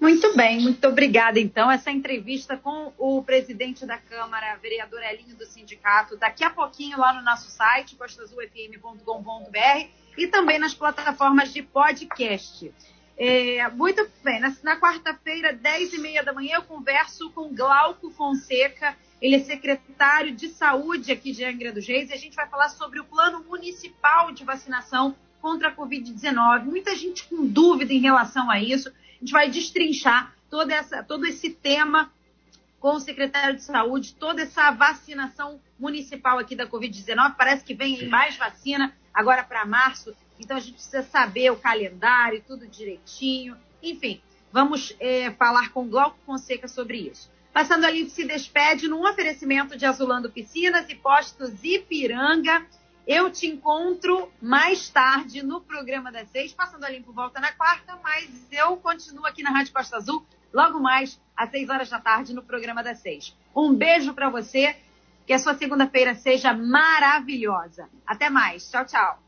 Muito 0.00 0.36
bem, 0.36 0.60
muito 0.60 0.86
obrigada. 0.86 1.40
Então, 1.40 1.70
essa 1.70 1.90
entrevista 1.90 2.56
com 2.56 2.92
o 2.98 3.22
presidente 3.22 3.86
da 3.86 3.98
Câmara, 3.98 4.56
vereador 4.56 5.02
Elinho 5.02 5.36
do 5.36 5.46
sindicato, 5.46 6.16
daqui 6.16 6.44
a 6.44 6.50
pouquinho 6.50 6.98
lá 6.98 7.12
no 7.12 7.22
nosso 7.22 7.50
site, 7.50 7.96
costazulfm.com.br 7.96 9.88
e 10.16 10.26
também 10.28 10.58
nas 10.58 10.74
plataformas 10.74 11.52
de 11.52 11.62
podcast. 11.62 12.72
É, 13.16 13.68
muito 13.70 14.08
bem, 14.22 14.40
na, 14.40 14.54
na 14.62 14.78
quarta-feira, 14.78 15.52
10 15.52 15.94
e 15.94 15.98
meia 15.98 16.22
da 16.22 16.32
manhã, 16.32 16.56
eu 16.56 16.62
converso 16.62 17.30
com 17.30 17.54
Glauco 17.54 18.10
Fonseca, 18.10 18.96
ele 19.22 19.36
é 19.36 19.40
secretário 19.40 20.34
de 20.34 20.48
saúde 20.48 21.12
aqui 21.12 21.32
de 21.32 21.44
Angra 21.44 21.72
dos 21.72 21.86
Reis, 21.86 22.10
e 22.10 22.12
a 22.12 22.18
gente 22.18 22.34
vai 22.34 22.48
falar 22.48 22.68
sobre 22.70 22.98
o 23.00 23.04
plano 23.04 23.44
municipal 23.44 24.32
de 24.32 24.44
vacinação 24.44 25.16
contra 25.40 25.68
a 25.68 25.74
Covid-19. 25.74 26.64
Muita 26.64 26.96
gente 26.96 27.24
com 27.24 27.46
dúvida 27.46 27.92
em 27.92 28.00
relação 28.00 28.50
a 28.50 28.60
isso 28.60 28.92
gente 29.20 29.32
vai 29.32 29.50
destrinchar 29.50 30.34
toda 30.50 30.74
essa, 30.74 31.02
todo 31.02 31.26
esse 31.26 31.50
tema 31.50 32.12
com 32.80 32.96
o 32.96 33.00
secretário 33.00 33.56
de 33.56 33.62
saúde, 33.62 34.14
toda 34.14 34.42
essa 34.42 34.70
vacinação 34.70 35.60
municipal 35.78 36.38
aqui 36.38 36.54
da 36.54 36.66
Covid-19. 36.66 37.34
Parece 37.36 37.64
que 37.64 37.74
vem 37.74 38.08
mais 38.08 38.36
vacina 38.36 38.94
agora 39.12 39.42
para 39.42 39.64
março, 39.64 40.14
então 40.38 40.56
a 40.56 40.60
gente 40.60 40.74
precisa 40.74 41.02
saber 41.02 41.50
o 41.50 41.56
calendário, 41.56 42.44
tudo 42.46 42.66
direitinho. 42.66 43.56
Enfim, 43.82 44.20
vamos 44.52 44.94
é, 45.00 45.30
falar 45.32 45.70
com 45.70 45.88
Glauco 45.88 46.18
Fonseca 46.26 46.68
sobre 46.68 46.98
isso. 46.98 47.30
Passando 47.54 47.84
ali, 47.84 48.10
se 48.10 48.24
despede 48.24 48.88
num 48.88 49.08
oferecimento 49.08 49.76
de 49.76 49.86
Azulando 49.86 50.30
Piscinas 50.30 50.88
e 50.90 50.94
Postos 50.94 51.62
Ipiranga. 51.62 52.66
Eu 53.06 53.30
te 53.30 53.46
encontro 53.46 54.32
mais 54.40 54.88
tarde 54.88 55.42
no 55.42 55.60
programa 55.60 56.10
das 56.10 56.28
seis, 56.30 56.54
passando 56.54 56.84
a 56.84 56.88
limpo 56.88 57.12
volta 57.12 57.38
na 57.38 57.52
quarta, 57.52 57.98
mas 58.02 58.30
eu 58.50 58.76
continuo 58.78 59.26
aqui 59.26 59.42
na 59.42 59.50
Rádio 59.50 59.74
Costa 59.74 59.98
Azul, 59.98 60.24
logo 60.52 60.80
mais 60.80 61.20
às 61.36 61.50
seis 61.50 61.68
horas 61.68 61.90
da 61.90 62.00
tarde 62.00 62.32
no 62.32 62.42
programa 62.42 62.82
das 62.82 63.00
seis. 63.00 63.36
Um 63.54 63.74
beijo 63.74 64.14
para 64.14 64.30
você, 64.30 64.74
que 65.26 65.34
a 65.34 65.38
sua 65.38 65.54
segunda-feira 65.54 66.14
seja 66.14 66.54
maravilhosa. 66.54 67.90
Até 68.06 68.30
mais. 68.30 68.70
Tchau, 68.70 68.86
tchau. 68.86 69.23